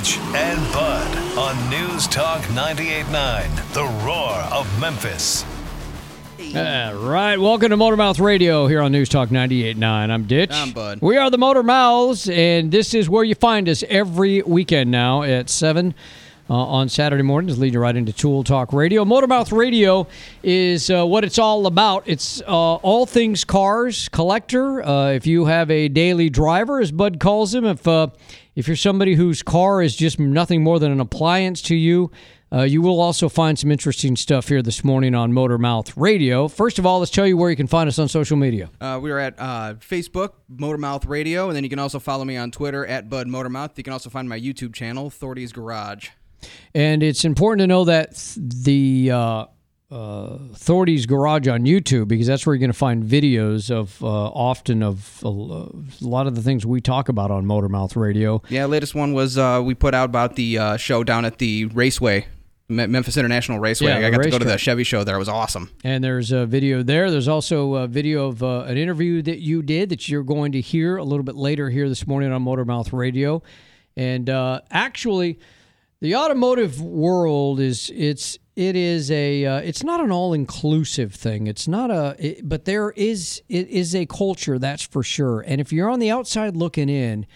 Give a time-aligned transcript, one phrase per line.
[0.00, 5.44] Ditch and Bud on News Talk 98.9, The Roar of Memphis.
[6.56, 9.82] All right, welcome to Motor Mouth Radio here on News Talk 98.9.
[9.84, 10.52] I'm Ditch.
[10.54, 11.00] I'm Bud.
[11.02, 15.22] We are the Motor Mouths, and this is where you find us every weekend now
[15.22, 15.94] at 7
[16.50, 19.04] uh, on Saturday mornings, leading you right into Tool Talk Radio.
[19.04, 20.08] Motor Mouth Radio
[20.42, 22.02] is uh, what it's all about.
[22.06, 24.82] It's uh, all things cars, collector.
[24.82, 28.08] Uh, if you have a daily driver, as Bud calls him, if uh,
[28.56, 32.10] if you're somebody whose car is just nothing more than an appliance to you,
[32.52, 36.48] uh, you will also find some interesting stuff here this morning on Motor Mouth Radio.
[36.48, 38.70] First of all, let's tell you where you can find us on social media.
[38.80, 42.36] Uh, we are at uh, Facebook, Motormouth Radio, and then you can also follow me
[42.36, 43.78] on Twitter at Bud Motor Mouth.
[43.78, 46.08] You can also find my YouTube channel, Thordy's Garage.
[46.74, 49.44] And it's important to know that the uh,
[49.90, 54.06] uh, Thordy's Garage on YouTube because that's where you're going to find videos of uh,
[54.06, 55.68] often of a, a
[56.00, 58.42] lot of the things we talk about on Motor Mouth Radio.
[58.48, 61.64] Yeah, latest one was uh, we put out about the uh, show down at the
[61.66, 62.26] Raceway,
[62.68, 63.88] Memphis International Raceway.
[63.88, 64.58] Yeah, I got to go to the.
[64.58, 65.16] Chevy show there.
[65.16, 65.70] It was awesome.
[65.82, 67.10] And there's a video there.
[67.10, 70.60] There's also a video of uh, an interview that you did that you're going to
[70.60, 73.42] hear a little bit later here this morning on Motor Mouth Radio.
[73.96, 75.40] And uh, actually,
[76.00, 81.46] the automotive world is it's it is a uh, it's not an all inclusive thing.
[81.46, 85.40] It's not a it, but there is it is a culture that's for sure.
[85.40, 87.26] And if you're on the outside looking in,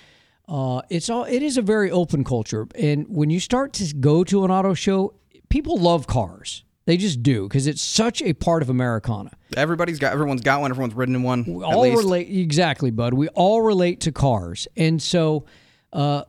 [0.48, 2.66] uh, it's all it is a very open culture.
[2.74, 5.14] And when you start to go to an auto show,
[5.50, 6.64] people love cars.
[6.86, 9.30] They just do because it's such a part of Americana.
[9.56, 10.70] Everybody's got, everyone's got one.
[10.70, 11.44] Everyone's ridden in one.
[11.46, 13.14] We all relate exactly, bud.
[13.14, 15.46] We all relate to cars, and so
[15.94, 16.24] uh,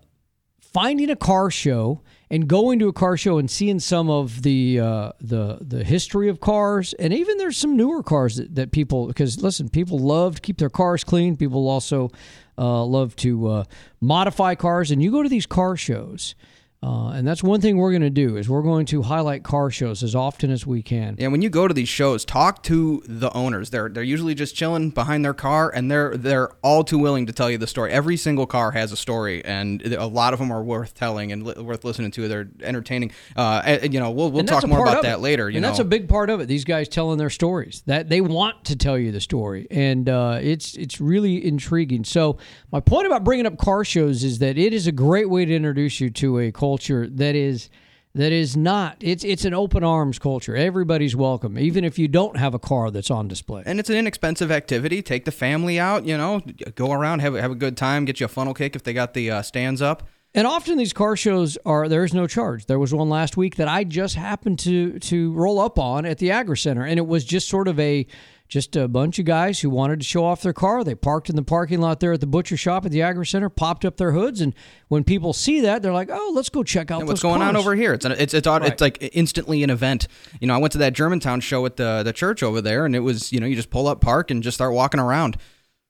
[0.62, 4.80] finding a car show and going to a car show and seeing some of the
[4.80, 9.08] uh, the the history of cars, and even there's some newer cars that, that people
[9.08, 11.38] because listen, people love to keep their cars clean.
[11.38, 12.10] People also
[12.58, 13.64] uh, love to uh,
[14.02, 16.36] modify cars, and you go to these car shows.
[16.86, 19.72] Uh, and that's one thing we're going to do is we're going to highlight car
[19.72, 21.16] shows as often as we can.
[21.18, 23.72] And when you go to these shows, talk to the owners.
[23.72, 27.34] They're they're usually just chilling behind their car, and they're they're all too willing to
[27.34, 27.92] tell you the story.
[27.92, 31.44] Every single car has a story, and a lot of them are worth telling and
[31.44, 32.28] li- worth listening to.
[32.28, 33.14] They're entertaining.
[33.36, 35.22] Uh, and, and, you know, we'll we'll talk more about that it.
[35.22, 35.50] later.
[35.50, 36.46] You and know, that's a big part of it.
[36.46, 40.38] These guys telling their stories that they want to tell you the story, and uh,
[40.40, 42.04] it's it's really intriguing.
[42.04, 42.38] So
[42.72, 45.56] my point about bringing up car shows is that it is a great way to
[45.56, 47.70] introduce you to a culture that is
[48.14, 48.98] that is not.
[49.02, 50.56] It's it's an open arms culture.
[50.56, 53.64] Everybody's welcome, even if you don't have a car that's on display.
[53.66, 55.02] and it's an inexpensive activity.
[55.02, 56.06] Take the family out.
[56.06, 56.42] You know,
[56.76, 58.06] go around, have a- have a good time.
[58.06, 60.08] Get you a funnel cake if they got the uh, stands up.
[60.34, 62.66] And often these car shows are there is no charge.
[62.66, 66.18] There was one last week that I just happened to to roll up on at
[66.18, 68.06] the Agricenter, and it was just sort of a
[68.56, 70.82] just a bunch of guys who wanted to show off their car.
[70.82, 73.84] They parked in the parking lot there at the butcher shop at the Agricenter, popped
[73.84, 74.56] up their hoods, and
[74.88, 77.58] when people see that, they're like, "Oh, let's go check out And what's going on
[77.58, 77.94] over here?
[77.94, 78.64] It's an, it's it's, Right.
[78.64, 80.08] it's like instantly an event.
[80.40, 82.96] You know, I went to that Germantown show at the the church over there, and
[82.96, 85.36] it was you know you just pull up, park, and just start walking around.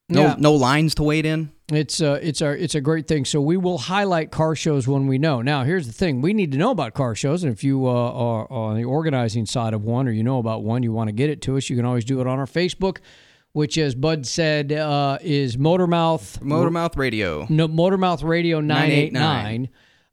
[0.08, 0.36] No Yeah.
[0.38, 1.52] no lines to wait in.
[1.72, 3.26] It's uh, it's a it's a great thing.
[3.26, 5.42] So we will highlight car shows when we know.
[5.42, 7.90] Now, here's the thing: we need to know about car shows, and if you uh,
[7.92, 11.12] are on the organizing side of one, or you know about one, you want to
[11.12, 12.98] get it to us, you can always do it on our Facebook,
[13.54, 17.48] which, as Bud said, uh, is Motormouth Motormouth Radio.
[17.50, 19.70] no, Motormouth Radio nine eight nine.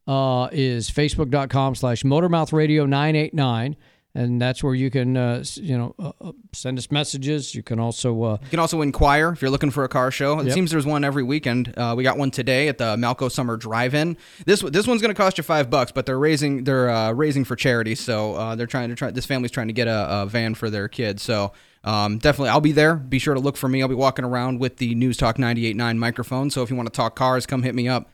[0.08, 3.76] Uh, is facebook.com slash motormouth radio 989
[4.14, 7.78] and that's where you can uh, you know uh, uh, send us messages you can
[7.80, 10.38] also uh, You can also inquire if you're looking for a car show.
[10.40, 10.54] It Yep.
[10.54, 11.72] seems there's one every weekend.
[11.76, 14.16] Uh, we got one today at the Malco Summer Drive-In.
[14.44, 17.44] This this one's going to cost you five bucks, but they're raising they're uh, raising
[17.44, 17.94] for charity.
[17.94, 19.10] So uh, they're trying to try.
[19.10, 21.22] This family's trying to get a, a van for their kids.
[21.22, 21.52] So.
[21.84, 22.94] Um, definitely, I'll be there.
[22.94, 23.82] Be sure to look for me.
[23.82, 26.48] I'll be walking around with the News Talk 98.9 microphone.
[26.48, 28.11] So if you want to talk cars, come hit me up.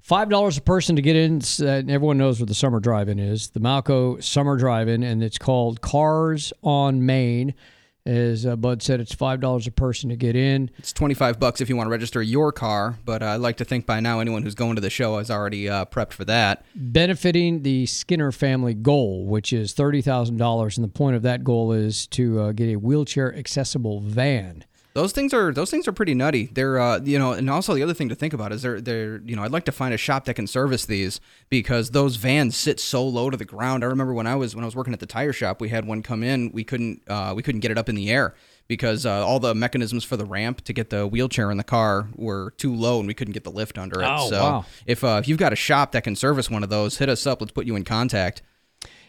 [0.00, 1.40] Five dollars a person to get in.
[1.60, 3.50] Uh, everyone knows where the summer drive-in is.
[3.50, 7.54] The Malco Summer Drive-in, and it's called Cars on Main.
[8.04, 10.70] As uh, Bud said, it's five dollars a person to get in.
[10.76, 13.64] It's 25 bucks if you want to register your car, but uh, I like to
[13.64, 16.64] think by now anyone who's going to the show has already uh, prepped for that.
[16.74, 21.44] benefiting the Skinner family goal, which is thirty thousand dollars, and the point of that
[21.44, 24.64] goal is to uh, get a wheelchair accessible van.
[24.94, 26.50] Those things are those things are pretty nutty.
[26.52, 29.20] They're uh, you know, and also the other thing to think about is they're they're
[29.22, 32.56] you know I'd like to find a shop that can service these because those vans
[32.56, 33.84] sit so low to the ground.
[33.84, 35.86] I remember when I was when I was working at the tire shop, we had
[35.86, 38.34] one come in, we couldn't uh, we couldn't get it up in the air
[38.68, 42.08] because uh, all the mechanisms for the ramp to get the wheelchair in the car
[42.14, 44.08] were too low and we couldn't get the lift under it.
[44.08, 44.64] Oh, so wow.
[44.86, 47.26] if uh, if you've got a shop that can service one of those, hit us
[47.26, 47.40] up.
[47.40, 48.42] Let's put you in contact.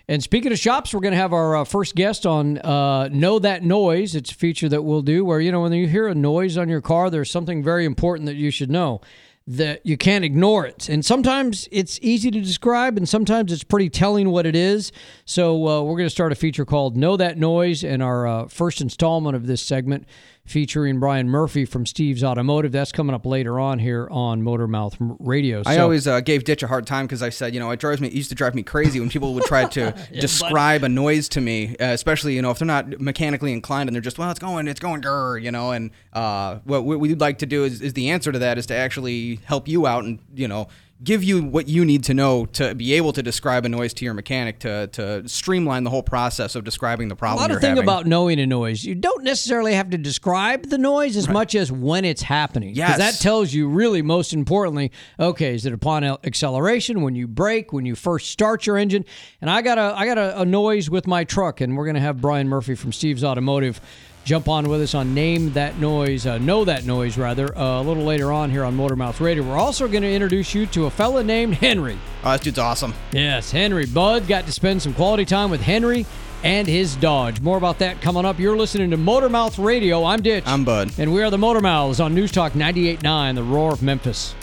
[0.09, 3.39] And speaking of shops, we're going to have our uh, first guest on uh, Know
[3.39, 4.15] That Noise.
[4.15, 6.67] It's a feature that we'll do where, you know, when you hear a noise on
[6.67, 8.99] your car, there's something very important that you should know.
[9.45, 10.87] that you can't ignore it.
[10.87, 14.91] And sometimes it's easy to describe, and sometimes it's pretty telling what it is.
[15.25, 18.47] So uh, we're going to start a feature called "Know That Noise" in our uh,
[18.47, 20.07] first installment of this segment
[20.45, 22.71] featuring Brian Murphy from Steve's Automotive.
[22.71, 25.63] That's coming up later on here on Motormouth Radio.
[25.63, 27.79] So, I always uh, gave Ditch a hard time because I said, you know, it
[27.79, 28.07] drives me.
[28.07, 31.41] It used to drive me crazy when people would try to describe a noise to
[31.41, 34.39] me, uh, especially you know if they're not mechanically inclined and they're just, well, it's
[34.39, 35.71] going, it's going, grr, you know.
[35.71, 38.75] And uh, what we'd like to do is, is the answer to that is to
[38.75, 40.67] actually help you out and you know
[41.03, 44.05] give you what you need to know to be able to describe a noise to
[44.05, 47.39] your mechanic to, to streamline the whole process of describing the problem.
[47.39, 47.83] A lot of thing having.
[47.83, 48.83] about knowing a noise.
[48.83, 52.75] You don't necessarily have to describe the noise as much as when it's happening.
[52.75, 52.97] Yes.
[52.97, 57.85] that tells you really most importantly, okay, is it upon acceleration, when you brake, when
[57.85, 59.05] you first start your engine?
[59.41, 61.99] And I got a I got a, a noise with my truck, and we're gonna
[61.99, 63.81] have Brian Murphy from Steve's Automotive
[64.23, 67.83] jump on with us on name that noise, uh, know that noise rather, uh, a
[67.83, 69.43] little later on here on Motormouth Radio.
[69.43, 71.97] We're also going to introduce you to a fella named Henry.
[72.23, 72.93] Oh, this dude's awesome.
[73.11, 73.85] Yes, Henry.
[73.85, 76.05] Bud got to spend some quality time with Henry
[76.43, 77.39] and his Dodge.
[77.41, 78.39] More about that coming up.
[78.39, 80.03] You're listening to Motormouth Radio.
[80.03, 80.43] I'm Ditch.
[80.45, 80.91] I'm Bud.
[80.97, 84.35] And we are the Motormouths on News Talk 98.9, the roar of Memphis.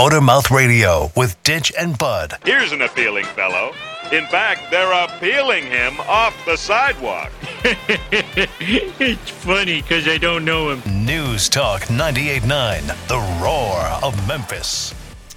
[0.00, 2.38] Motormouth Radio with Ditch and Bud.
[2.46, 3.74] Here's an appealing fellow.
[4.10, 7.30] In fact, they're appealing him off the sidewalk.
[7.62, 11.04] it's funny because I don't know him.
[11.04, 14.94] News Talk 98.9, the roar of Memphis.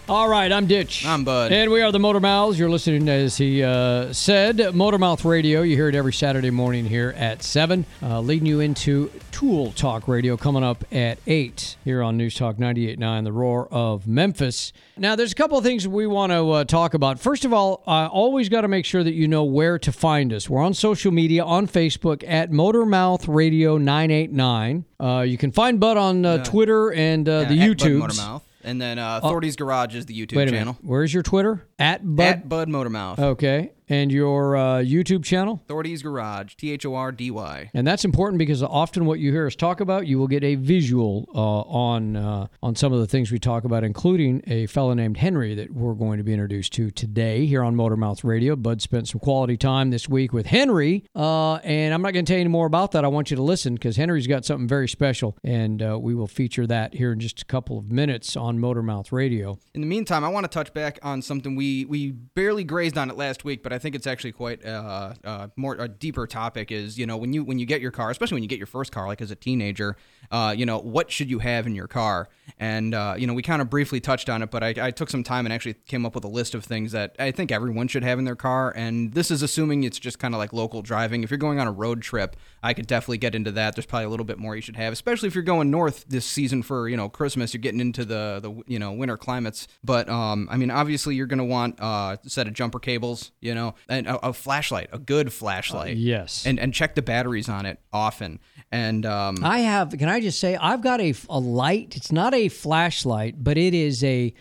[0.10, 1.06] All right, I'm Ditch.
[1.06, 1.54] I'm Bud.
[1.54, 2.60] And we are the Motor Mouths.
[2.60, 5.62] You're listening, as he uh, said, Motormouth Radio.
[5.62, 10.10] You hear it every Saturday morning here at 7, uh, leading you into Tool Talk
[10.10, 14.74] Radio coming up at 8 here on News Talk 98.9, the roar of Memphis.
[14.98, 17.18] Now, there's a couple of things we want to uh, talk about.
[17.18, 20.34] First of all, I always got to make sure that you know where to find
[20.34, 20.50] us.
[20.50, 24.84] We're on social media, on Facebook at Motor Mouth Radio 989.
[25.00, 28.42] Uh, you can find Bud on uh, Twitter and uh, the Yeah, at Bud YouTube.
[28.64, 30.74] And then uh, Thordy's Garage is the YouTube Wait a channel.
[30.74, 30.86] minute.
[30.90, 31.68] Where's your Twitter?
[31.78, 32.24] At Bud.
[32.24, 33.20] At Bud Motormouth.
[33.20, 33.73] Okay.
[33.90, 35.62] And your uh, YouTube channel?
[35.68, 36.56] Thordy's Garage.
[36.56, 37.70] T H O R D Y.
[37.74, 40.56] And that's important because often what you hear us talk about, you will get a
[40.56, 44.94] visual uh, on uh, on some of the things we talk about, including a fellow
[44.94, 48.56] named Henry that we're going to be introduced to today here on Motormouth Radio.
[48.56, 52.30] Bud spent some quality time this week with Henry, uh, and I'm not going to
[52.30, 53.04] tell you any more about that.
[53.04, 56.28] I want you to listen because Henry's got something very special, and uh, we will
[56.28, 59.58] feature that here in just a couple of minutes on Motormouth Radio.
[59.74, 63.10] In the meantime, I want to touch back on something we we barely grazed on
[63.10, 66.72] it last week, but I think it's actually quite uh, uh, more a deeper topic.
[66.72, 68.68] Is you know when you when you get your car, especially when you get your
[68.68, 69.96] first car, like as a teenager,
[70.32, 72.30] uh, you know what should you have in your car?
[72.60, 75.10] And uh, you know we kind of briefly touched on it, but I, I took
[75.10, 77.88] some time and actually came up with a list of things that I think everyone
[77.88, 78.74] should have in their car.
[78.76, 81.24] And this is assuming it's just kind of like local driving.
[81.24, 83.76] If you're going on a road trip, I could definitely get into that.
[83.76, 86.26] There's probably a little bit more you should have, especially if you're going north this
[86.26, 87.54] season for you know Christmas.
[87.54, 89.68] You're getting into the the you know winter climates.
[89.84, 93.56] But um, I mean, obviously you're gonna want uh, a set of jumper cables, you
[93.56, 95.98] know, and a, a flashlight, a good flashlight.
[95.98, 96.46] yes.
[96.46, 98.40] And and check the batteries on it often.
[98.72, 99.92] And um, I have.
[99.98, 101.96] Can I just say I've got a, a light.
[101.96, 104.34] It's not a flashlight, but it is a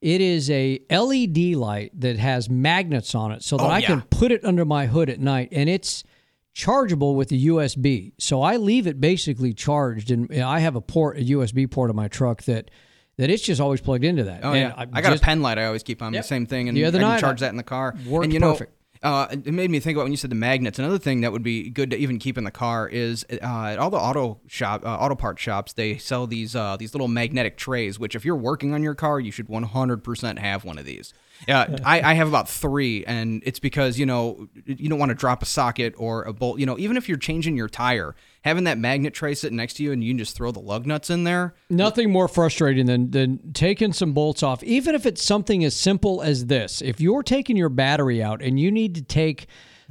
[0.00, 3.86] it is a LED light that has magnets on it, so that Oh, I yeah.
[3.86, 6.04] can put it under my hood at night, and it's
[6.52, 8.12] chargeable with the USB.
[8.18, 11.96] So I leave it basically charged, and I have a port, a USB port on
[11.96, 12.70] my truck that
[13.16, 14.40] that it's just always plugged into that.
[14.44, 15.58] Oh And yeah, I, got just- a pen light.
[15.58, 16.22] I always keep on Yep.
[16.22, 17.94] the same thing, and The other I can night, charge I- that in the car.
[18.06, 18.72] worked and you know, perfect.
[19.02, 20.78] Uh, it made me think about when you said the magnets.
[20.78, 23.34] Another thing that would be good to even keep in the car is uh,
[23.66, 27.06] at all the auto shop, uh, auto part shops, they sell these uh, these little
[27.08, 27.98] magnetic trays.
[27.98, 31.12] Which, if you're working on your car, you should 100% have one of these.
[31.46, 35.14] Yeah, I, I have about three, and it's because you know you don't want to
[35.14, 36.58] drop a socket or a bolt.
[36.58, 38.14] You know, even if you're changing your tire,
[38.44, 40.86] having that magnet tray sitting next to you, and you can just throw the lug
[40.86, 41.54] nuts in there.
[41.70, 46.20] Nothing more frustrating than, than taking some bolts off, even if it's something as simple
[46.22, 46.82] as this.
[46.82, 49.46] If you're taking your battery out and you need to take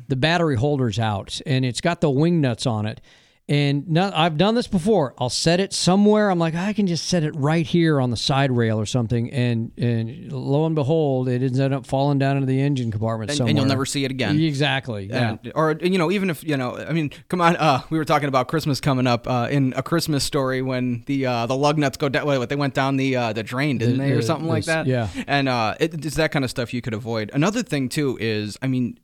[0.07, 3.01] the battery holders out and it's got the wing nuts on it,
[3.49, 5.13] and no, I've done this before.
[5.17, 6.29] I'll set it somewhere.
[6.29, 9.29] I'm like, I can just set it right here on the side rail or something,
[9.31, 13.37] and and lo and behold, it ends up falling down into the engine compartment And-
[13.37, 13.49] somewhere.
[13.49, 14.39] and you'll never see it again.
[14.39, 15.07] Exactly.
[15.07, 15.31] Yeah.
[15.31, 18.05] And- or you know even if you know i mean come on uh we were
[18.05, 21.77] talking about christmas coming up uh in a christmas story when the uh the lug
[21.77, 24.47] nuts go down what they went down the uh the drain didn't they or something
[24.47, 25.09] like that yeah.
[25.27, 28.57] and uh it, it's that kind of stuff you could avoid another thing too is
[28.61, 28.97] i mean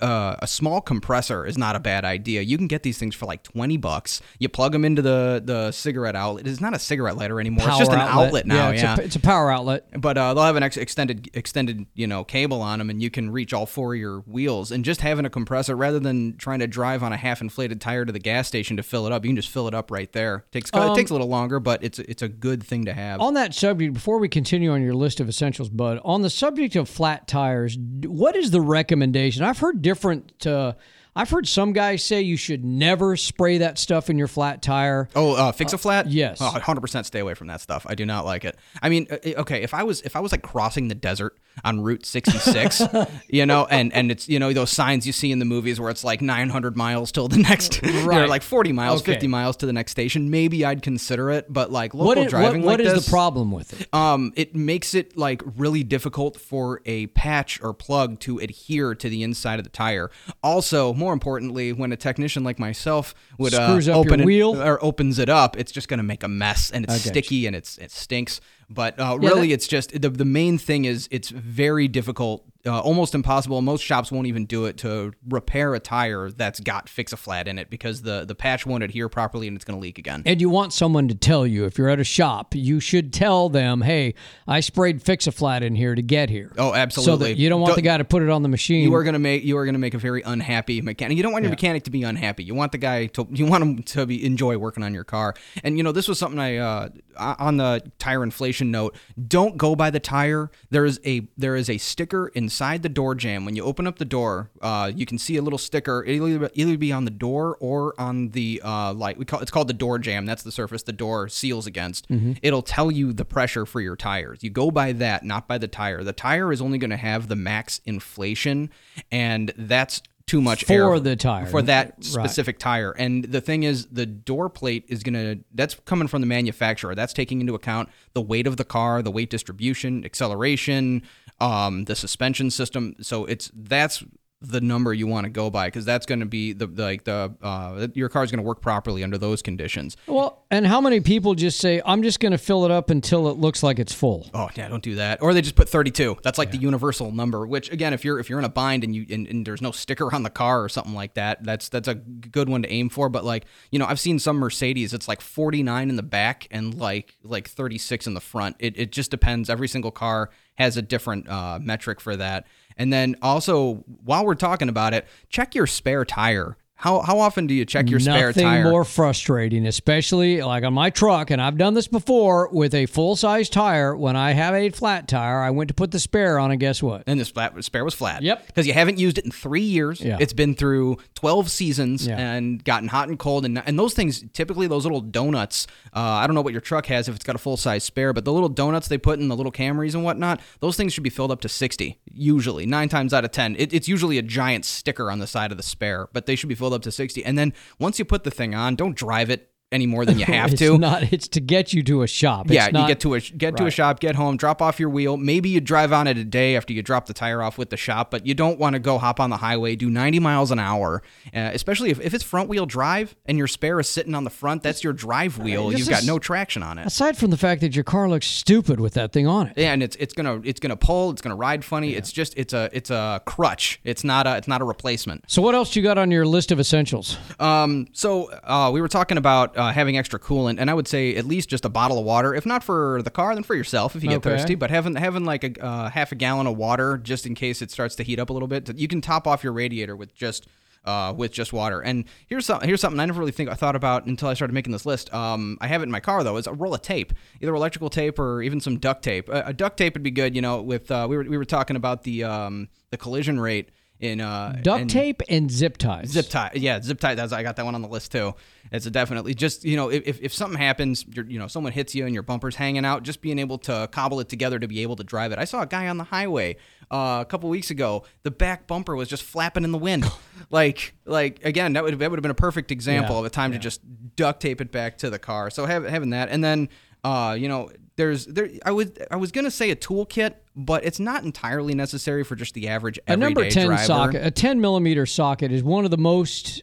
[0.00, 3.26] uh a small compressor is not a bad idea you can get these things for
[3.26, 4.20] like 20 bucks.
[4.38, 6.46] You plug them into the the cigarette outlet.
[6.46, 7.66] It's not a cigarette lighter anymore.
[7.66, 8.70] Power it's just an outlet, now.
[8.70, 10.00] it's, Yeah, A, it's a power outlet.
[10.00, 13.10] but uh, they'll have an ex- extended extended you know cable on them, and you
[13.10, 14.70] can reach all four of your wheels.
[14.72, 18.04] And just having a compressor rather than trying to drive on a half inflated tire
[18.04, 20.12] to the gas station to fill it up, you can just fill it up right
[20.12, 20.44] there.
[20.52, 23.20] takes Um, it takes a little longer, but it's it's a good thing to have.
[23.20, 26.76] On that subject, before we continue on your list of essentials, Bud, on the subject
[26.76, 29.42] of flat tires, what is the recommendation?
[29.42, 30.46] I've heard different.
[30.46, 30.72] Uh,
[31.16, 35.08] I've heard some guys say you should never spray that stuff in your flat tire.
[35.16, 36.06] Oh, uh, fix a flat?
[36.08, 36.38] yes.
[36.40, 37.86] Oh, 100% stay away from that stuff.
[37.88, 38.56] I do not like it.
[38.82, 41.80] I mean, uh, okay, if I was if I was like crossing the desert on
[41.80, 42.82] Route 66,
[43.28, 45.90] you know, and and it's you know those signs you see in the movies where
[45.90, 48.28] it's like 900 miles till the next, or Right.
[48.28, 49.12] like 40 miles, Okay.
[49.12, 51.52] 50 miles to the next station, maybe I'd consider it.
[51.52, 53.88] But like local What is, driving what like is this, the problem with it?
[53.94, 59.08] um, it makes it like really difficult for a patch or plug to adhere to
[59.08, 60.10] the inside of the tire.
[60.42, 64.60] Also, more importantly, when a technician like myself would uh, open it- wheel?
[64.62, 67.54] or opens it up, it's just going to make a mess and it's sticky and
[67.56, 68.40] it's it stinks.
[68.70, 72.44] But uh, Yeah, really, that- it's just the the main thing is it's very difficult,
[72.68, 73.60] uh, almost impossible.
[73.62, 77.48] Most shops won't even do it to repair a tire that's got fix a flat
[77.48, 80.22] in it because the the patch won't adhere properly and it's going to leak again.
[80.26, 83.48] And you want someone to tell you if you're at a shop, you should tell
[83.48, 84.14] them, "Hey,
[84.46, 87.12] I sprayed fix a flat in here to get here." Oh, absolutely.
[87.12, 88.82] So that you don't want the guy to put it on the machine.
[88.82, 91.16] You are gonna make you are gonna make a very unhappy mechanic.
[91.16, 92.44] You don't want your mechanic to be unhappy.
[92.44, 95.34] You want the guy to you want him to be enjoy working on your car.
[95.64, 98.96] And you know this was something I uh, on the tire inflation note.
[99.26, 100.50] Don't go by the tire.
[100.70, 103.44] There is a there is a sticker inside the door jamb.
[103.44, 106.02] When you open up the door, uh, you can see a little sticker.
[106.04, 109.52] It'll either, either be on the door or on the uh, like we call it's
[109.52, 110.26] called the door jamb.
[110.26, 112.08] That's the surface the door seals against.
[112.42, 114.42] It'll tell you the pressure for your tires.
[114.42, 116.02] You go by that, not by the tire.
[116.02, 118.70] The tire is only going to have the max inflation,
[119.12, 121.46] and that's too much For air the tire.
[121.46, 122.04] for that Right.
[122.04, 122.92] specific tire.
[122.92, 126.94] And the thing is, the door plate is gonna that's coming from the manufacturer.
[126.94, 131.02] That's taking into account the weight of the car, the weight distribution, acceleration,
[131.40, 132.94] um, the suspension system.
[133.00, 134.04] So it's that's
[134.40, 137.02] the number you want to go by because that's going to be the the- like
[137.04, 139.96] the uh, your car's going to work properly under those conditions.
[140.06, 143.28] well, and how many people just say, "I'm just going to fill it up until
[143.28, 144.30] it looks like it's full"?
[144.32, 145.20] Oh yeah, don't do that.
[145.22, 146.18] Or they just put 32.
[146.22, 147.46] That's like the universal number.
[147.46, 149.72] Which again, if you're if you're in a bind and you and, and there's no
[149.72, 152.88] sticker on the car or something like that, that's that's a good one to aim
[152.90, 153.08] for.
[153.08, 154.94] But like you know, I've seen some Mercedes.
[154.94, 158.54] It's like 49 in the back and like like 36 in the front.
[158.60, 159.50] It it just depends.
[159.50, 162.44] Every single car has a different uh, metric for that.
[162.78, 166.56] And then also while we're talking about it, check your spare tire.
[166.80, 168.58] How how often do you check your spare tire?
[168.60, 172.86] Nothing more frustrating, especially like on my truck, and I've done this before with a
[172.86, 173.96] full size tire.
[173.96, 176.80] When I have a flat tire, I went to put the spare on, and guess
[176.80, 177.02] what?
[177.08, 178.22] and this flat spare was flat.
[178.22, 178.46] Yep.
[178.46, 180.00] Because you haven't used it in three years.
[180.00, 180.18] Yeah.
[180.20, 182.16] It's been through twelve seasons Yeah.
[182.16, 185.66] and gotten hot and cold, and and those things typically those little donuts.
[185.92, 188.12] Uh, I don't know what your truck has if it's got a full size spare,
[188.12, 191.02] but the little donuts they put in the little Camrys and whatnot, those things should
[191.02, 191.98] be filled up to sixty.
[192.12, 195.50] Usually, nine times out of ten, it, it's usually a giant sticker on the side
[195.50, 197.24] of the spare, but they should be filled up to sixty.
[197.24, 200.24] And then once you put the thing on, don't drive it any more than you
[200.26, 200.78] have it's to.
[200.78, 201.12] not.
[201.12, 202.46] It's to get you to a shop.
[202.46, 204.80] It's Yeah, not- you get to a get to a shop, get home, drop off
[204.80, 205.16] your wheel.
[205.16, 207.76] Maybe you drive on it a day after you drop the tire off with the
[207.76, 210.58] shop, but you don't want to go hop on the highway, do 90 miles an
[210.58, 211.02] hour,
[211.34, 214.30] uh, especially if, if it's front wheel drive and your spare is sitting on the
[214.30, 214.62] front.
[214.62, 215.68] That's your drive wheel.
[215.68, 216.86] this You've got is- no traction on it.
[216.86, 219.54] Aside from the fact that your car looks stupid with that thing on it.
[219.56, 221.10] Yeah, and it's it's gonna it's gonna pull.
[221.10, 221.94] It's gonna ride funny.
[221.94, 223.80] It's just it's a it's a crutch.
[223.84, 225.24] It's not a it's not a replacement.
[225.30, 227.18] So what else you got on your list of essentials?
[227.38, 231.16] Um, so uh, we were talking about uh, having extra coolant, and I would say
[231.16, 232.34] at least just a bottle of water.
[232.34, 234.30] If not for the car, then for yourself if you get Okay.
[234.30, 234.54] thirsty.
[234.54, 237.70] But having having like a uh, half a gallon of water just in case it
[237.70, 238.78] starts to heat up a little bit.
[238.78, 240.46] You can top off your radiator with just.
[240.84, 243.76] Uh, with just water, and here's some, here's something I never really think I thought
[243.76, 245.12] about until I started making this list.
[245.12, 246.36] Um, I have it in my car though.
[246.38, 247.12] Is a roll of tape,
[247.42, 249.28] either electrical tape or even some duct tape.
[249.28, 250.34] A, a duct tape would be good.
[250.34, 253.70] You know, with uh, we were we were talking about the um, the collision rate
[254.00, 256.10] in uh, Duct in- tape and zip ties.
[256.10, 257.14] Zip tie, yeah, zip tie.
[257.14, 258.34] That's I got that one on the list too.
[258.70, 261.94] It's a definitely just you know if, if, something happens, you're, you know someone hits
[261.94, 264.82] you and your bumper's hanging out, just being able to cobble it together to be
[264.82, 265.38] able to drive it.
[265.38, 266.56] I saw a guy on the highway
[266.90, 268.04] uh, a couple weeks ago.
[268.22, 270.04] The back bumper was just flapping in the wind,
[270.50, 273.30] like like again that would that would have been a perfect example Yeah, of a
[273.30, 273.80] time to just
[274.16, 275.50] duct tape it back to the car.
[275.50, 276.68] So have, having that, and then
[277.04, 280.98] uh, you know there's there I was I was gonna say a toolkit, but it's
[281.00, 283.82] not entirely necessary for just the average a number 10 driver.
[283.84, 286.62] socket a 10 millimeter socket is one of the most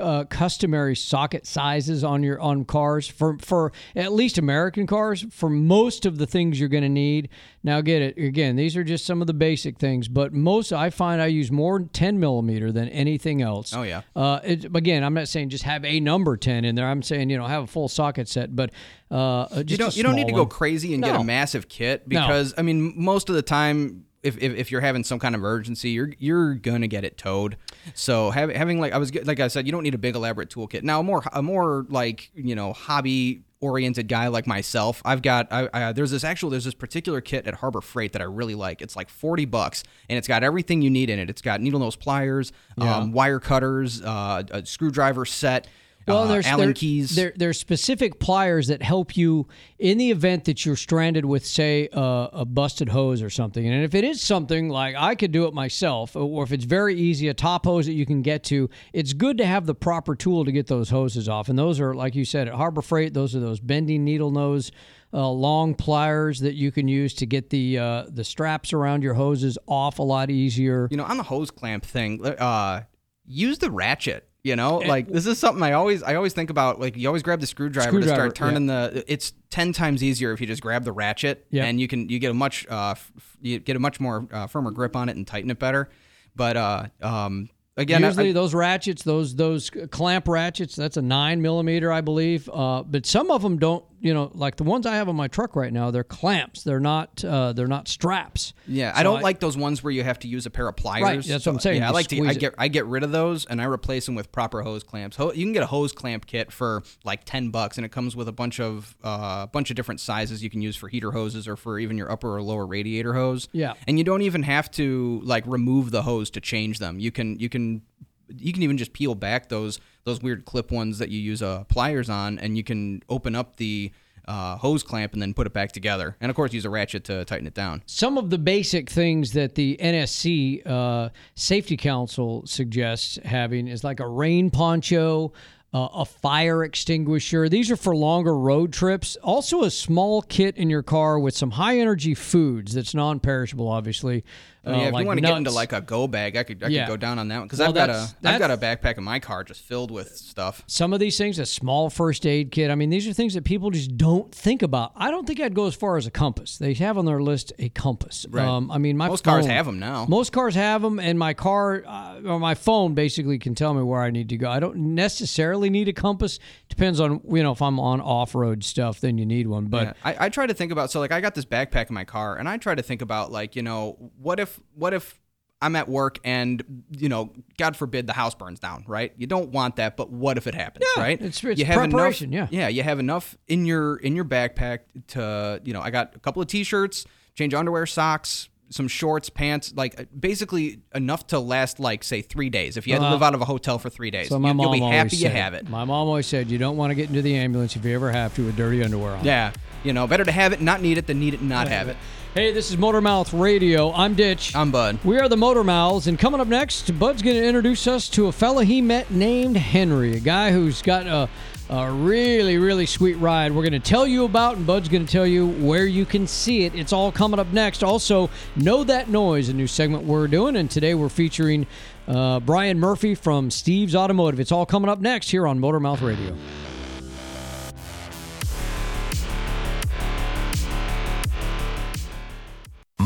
[0.00, 5.50] uh, customary socket sizes on your on cars for for at least american cars for
[5.50, 7.28] most of the things you're going to need
[7.62, 10.88] now get it again these are just some of the basic things but most i
[10.88, 14.00] find i use more 10 millimeter than anything else Oh, yeah.
[14.16, 17.28] uh, it, again i'm not saying just have a number 10 in there i'm saying
[17.28, 18.70] you know have a full socket set but
[19.10, 22.08] uh, just you don't you don't need to go crazy and get a massive kit
[22.08, 22.20] No.
[22.22, 25.40] because I mean most of the time if, if, if you're having some kind of
[25.40, 27.56] emergency you're you're gonna get it towed.
[27.94, 30.50] So having having like I was like I said you don't need a big elaborate
[30.50, 30.82] toolkit.
[30.82, 35.46] Now a more a more like you know hobby oriented guy like myself I've got
[35.52, 38.54] I, I there's this actual there's this particular kit at Harbor Freight that I really
[38.54, 38.82] like.
[38.82, 41.30] It's like 40 bucks and it's got everything you need in it.
[41.30, 45.66] It's got needle nose pliers um, wire cutters uh, a screwdriver set
[46.06, 49.46] Well, uh, there's Allen there, keys There, there's specific pliers that help you
[49.78, 53.66] in the event that you're stranded with, say, uh, a busted hose or something.
[53.66, 56.96] And if it is something like I could do it myself, or if it's very
[56.96, 60.14] easy, a top hose that you can get to, it's good to have the proper
[60.14, 61.48] tool to get those hoses off.
[61.48, 64.70] And those are, like you said, at Harbor Freight, those are those bending needle nose.
[65.14, 69.12] Uh, long pliers that you can use to get the uh, the straps around your
[69.12, 70.88] hoses off a lot easier.
[70.90, 72.80] you know, on the hose clamp thing, uh,
[73.26, 74.26] use the ratchet.
[74.44, 76.80] You know, like this is something I always I always think about.
[76.80, 79.04] Like you always grab the screwdriver, to start turning the.
[79.06, 81.64] It's ten times easier if you just grab the ratchet, Yeah.
[81.64, 82.96] and you can you get a much uh
[83.40, 85.90] you get a much more uh, firmer grip on it and tighten it better.
[86.34, 91.02] But uh um again, I- Usually I, those ratchets, those those clamp ratchets, that's a
[91.02, 92.50] nine millimeter, I believe.
[92.52, 93.84] Uh, but some of them don't.
[94.04, 96.64] You know, like the ones I have on my truck right now, they're clamps.
[96.64, 97.24] They're not.
[97.24, 98.52] Uh, they're not straps.
[98.66, 101.02] yeah, I don't like those ones where you have to use a pair of pliers.
[101.02, 102.38] Right, that's what I'm saying, Yeah, I like to I it.
[102.40, 105.16] get I get rid of those and I replace them with proper hose clamps.
[105.18, 108.16] Ho- you can get a hose clamp kit for like ten bucks, and it comes
[108.16, 111.46] with a bunch of uh, bunch of different sizes you can use for heater hoses
[111.46, 113.48] or for even your upper or lower radiator hose.
[113.52, 113.74] Yeah.
[113.86, 116.98] and you don't even have to like remove the hose to change them.
[116.98, 117.82] You can you can
[118.28, 121.64] you can even just peel back those those weird clip ones that you use uh,
[121.64, 123.92] pliers on, and you can open up the
[124.26, 126.16] uh, hose clamp and then put it back together.
[126.20, 127.82] And of course, use a ratchet to tighten it down.
[127.86, 134.00] Some of the basic things that the NSC uh, Safety Council suggests having is like
[134.00, 135.32] a rain poncho.
[135.74, 137.48] Uh, a fire extinguisher.
[137.48, 139.16] These are for longer road trips.
[139.22, 143.68] Also, a small kit in your car with some high energy foods that's non perishable,
[143.68, 144.22] obviously.
[144.64, 146.44] Oh, yeah, uh, if like you want to get into like a go bag, I
[146.44, 146.84] could I Yeah.
[146.86, 148.96] could go down on that one because Well, I've got a have got a backpack
[148.96, 150.62] in my car just filled with stuff.
[150.68, 152.70] some of these things, a small first aid kit.
[152.70, 154.92] I mean, these are things that people just don't think about.
[154.94, 156.58] I don't think I'd go as far as a compass.
[156.58, 158.24] They have on their list a compass.
[158.30, 158.46] Right.
[158.46, 160.06] Um, I mean, my Most cars have them now.
[160.08, 163.82] Most cars have them, and my car uh, or my phone basically can tell me
[163.82, 164.48] where I need to go.
[164.48, 166.38] I don't necessarily need a compass.
[166.68, 169.66] Depends on you know if I'm on off road stuff, then you need one.
[169.66, 171.94] But Yeah, I, I try to think about so like I got this backpack in
[171.94, 175.18] my car, and I try to think about like you know what if what if
[175.60, 179.12] I'm at work and you know God forbid the house burns down, right?
[179.16, 181.20] You don't want that, but what if it happens, Yeah, right?
[181.20, 182.62] it's- it's you have preparation, enough, yeah.
[182.62, 186.18] yeah, you have enough in your in your backpack to you know I got a
[186.18, 188.48] couple of t-shirts, change underwear, socks.
[188.70, 192.78] Some shorts, pants, like basically enough to last, like say three days.
[192.78, 194.48] If you had to Uh, live out of a hotel for three days, so my
[194.48, 195.68] you, mom will be happy you said- have it.
[195.68, 198.10] My mom always said you don't want to get into the ambulance if you ever
[198.10, 199.26] have to with dirty underwear on.
[199.26, 199.52] Yeah,
[199.84, 201.68] you know, better to have it, and not need it, than need it and not
[201.68, 201.98] have it.
[202.34, 203.92] Hey, this is Motor Mouth Radio.
[203.92, 204.56] I'm Ditch.
[204.56, 204.98] I'm Bud.
[205.04, 208.28] We are the Motor Mouths, and coming up next, Bud's going to introduce us to
[208.28, 211.28] a fella he met named Henry, a guy who's got a,
[211.68, 213.52] a really, really sweet ride.
[213.52, 216.26] We're going to tell you about, and Bud's going to tell you where you can
[216.26, 216.74] see it.
[216.74, 217.84] It's all coming up next.
[217.84, 221.66] Also, Know That Noise, a new segment we're doing, and today we're featuring
[222.08, 224.40] uh, Brian Murphy from Steve's Automotive.
[224.40, 226.34] It's all coming up next here on Motor Mouth Radio.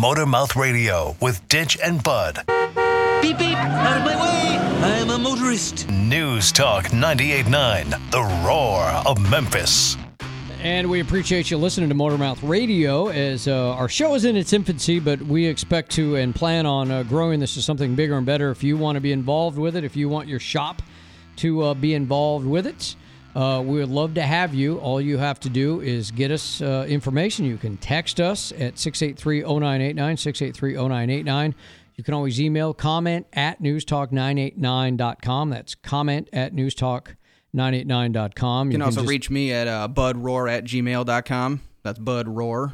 [0.06, 2.36] Motor Mouth Radio with Ditch and Bud.
[2.46, 4.56] Beep beep, out of my way!
[4.56, 5.90] I am a motorist.
[5.90, 9.96] News Talk 98.9, the roar of Memphis.
[10.62, 14.52] And we appreciate you listening to Motormouth Radio as uh, our show is in its
[14.52, 18.24] infancy, but we expect to and plan on uh, growing this to something bigger and
[18.24, 18.52] better.
[18.52, 20.82] If you want to be involved with it, if you want your shop
[21.38, 22.94] to uh, be involved with it,
[23.37, 24.79] uh, we would love to have you.
[24.79, 27.44] All you have to do is get us uh, information.
[27.44, 31.55] You can text us at 683 0989, 683 0989.
[31.96, 35.51] You can always email comment at newstalk989.com.
[35.51, 38.70] That's comment at newstalk989.com.
[38.70, 41.61] You can also reach me at uh, budroar at gmail.com.
[41.83, 42.72] That's budroar.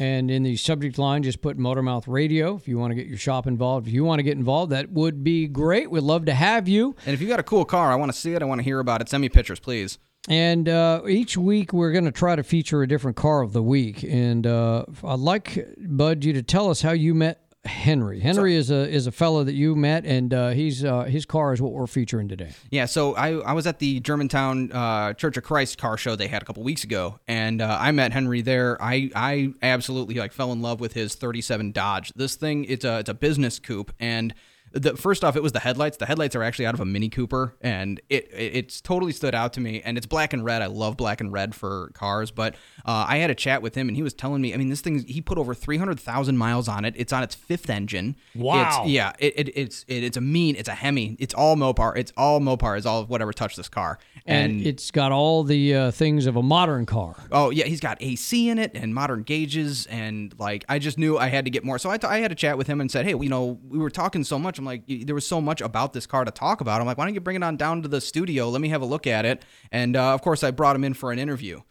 [0.00, 3.18] And in the subject line, just put Motormouth Radio if you want to get your
[3.18, 3.86] shop involved.
[3.86, 5.90] If you want to get involved, that would be great.
[5.90, 6.96] We'd love to have you.
[7.04, 8.40] And if you got a cool car, I want to see it.
[8.40, 9.10] I want to hear about it.
[9.10, 9.98] Send me pictures, please.
[10.26, 13.62] And uh, each week we're going to try to feature a different car of the
[13.62, 14.02] week.
[14.02, 18.20] And uh, I'd like Bud you to tell us how you met Henry.
[18.20, 21.52] Henry is a is a fellow that you met, and uh, he's uh, his car
[21.52, 22.50] is what we're featuring today.
[22.70, 26.28] Yeah, so I, I was at the Germantown uh, Church of Christ car show they
[26.28, 28.82] had a couple weeks ago, and uh, I met Henry there.
[28.82, 32.12] I, I absolutely like fell in love with his 37 Dodge.
[32.16, 34.34] This thing it's a it's a business coupe, and
[34.72, 35.96] the first off, it was the headlights.
[35.96, 39.34] The headlights are actually out of a Mini Cooper, and it, it it's totally stood
[39.34, 39.82] out to me.
[39.84, 40.62] And it's black and red.
[40.62, 42.30] I love black and red for cars.
[42.30, 42.54] But
[42.84, 44.54] uh, I had a chat with him, and he was telling me.
[44.54, 46.94] I mean, this thing he put over three hundred thousand miles on it.
[46.96, 48.16] It's on its fifth engine.
[48.34, 48.82] Wow.
[48.82, 49.12] It's, yeah.
[49.18, 50.54] It, it, it's it, it's a mean.
[50.56, 51.16] It's a Hemi.
[51.18, 51.96] It's all Mopar.
[51.96, 52.78] It's all Mopar.
[52.78, 53.98] Is all whatever touched this car.
[54.26, 57.16] And, And, it's got all the uh, things of a modern car.
[57.32, 61.18] Oh yeah, he's got AC in it and modern gauges and like I just knew
[61.18, 61.78] I had to get more.
[61.78, 63.78] So I, t- I had a chat with him and said, hey, you know, we
[63.78, 64.59] were talking so much.
[64.60, 66.82] I'm like, there was so much about this car to talk about.
[66.82, 68.50] I'm like, why don't you bring it on down to the studio?
[68.50, 69.42] Let me have a look at it.
[69.72, 71.62] And uh, of course, I brought him in for an interview.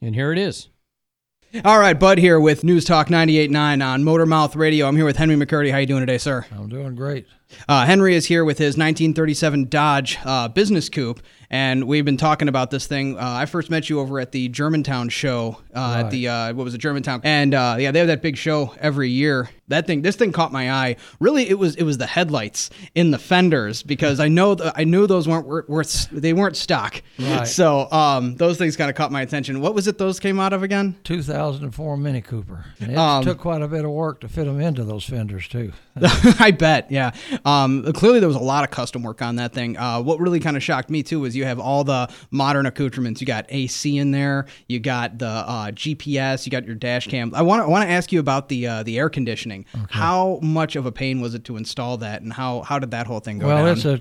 [0.00, 0.68] And here it is.
[1.62, 4.86] All right, Bud here with News Talk 98.9 on Motor Mouth Radio.
[4.86, 5.70] I'm here with Henry McCurdy.
[5.70, 6.46] How you doing today, sir?
[6.50, 7.26] I'm doing great.
[7.68, 12.46] Uh, Henry is here with his 1937 Dodge uh, Business Coupe, and we've been talking
[12.46, 13.16] about this thing.
[13.18, 16.64] Uh, I first met you over at the Germantown show uh, at the uh, what
[16.64, 19.48] was it Germantown, and uh, yeah, they have that big show every year.
[19.68, 20.96] That thing, this thing caught my eye.
[21.20, 24.84] Really, it was it was the headlights in the fenders because I know th- I
[24.84, 27.02] knew those weren't wor- worth they weren't stock.
[27.18, 27.46] Right.
[27.46, 29.60] So um, those things kind of caught my attention.
[29.60, 29.96] What was it?
[29.98, 30.96] Those came out of again?
[31.04, 32.64] 2004 Mini Cooper.
[32.80, 35.46] And it Um, took quite a bit of work to fit them into those fenders
[35.48, 35.72] too.
[36.40, 37.10] I bet, yeah.
[37.44, 39.76] Um, clearly, there was a lot of custom work on that thing.
[39.76, 43.20] Uh, what really kind of shocked me too was you have all the modern accoutrements.
[43.20, 44.46] You got AC in there.
[44.68, 46.46] You got the uh, GPS.
[46.46, 47.34] You got your dash cam.
[47.34, 49.64] I want to want to ask you about the uh, the air conditioning.
[49.90, 53.06] How much of a pain was it to install that, and how how did that
[53.06, 53.68] whole thing go Well, down?
[53.76, 54.00] it's a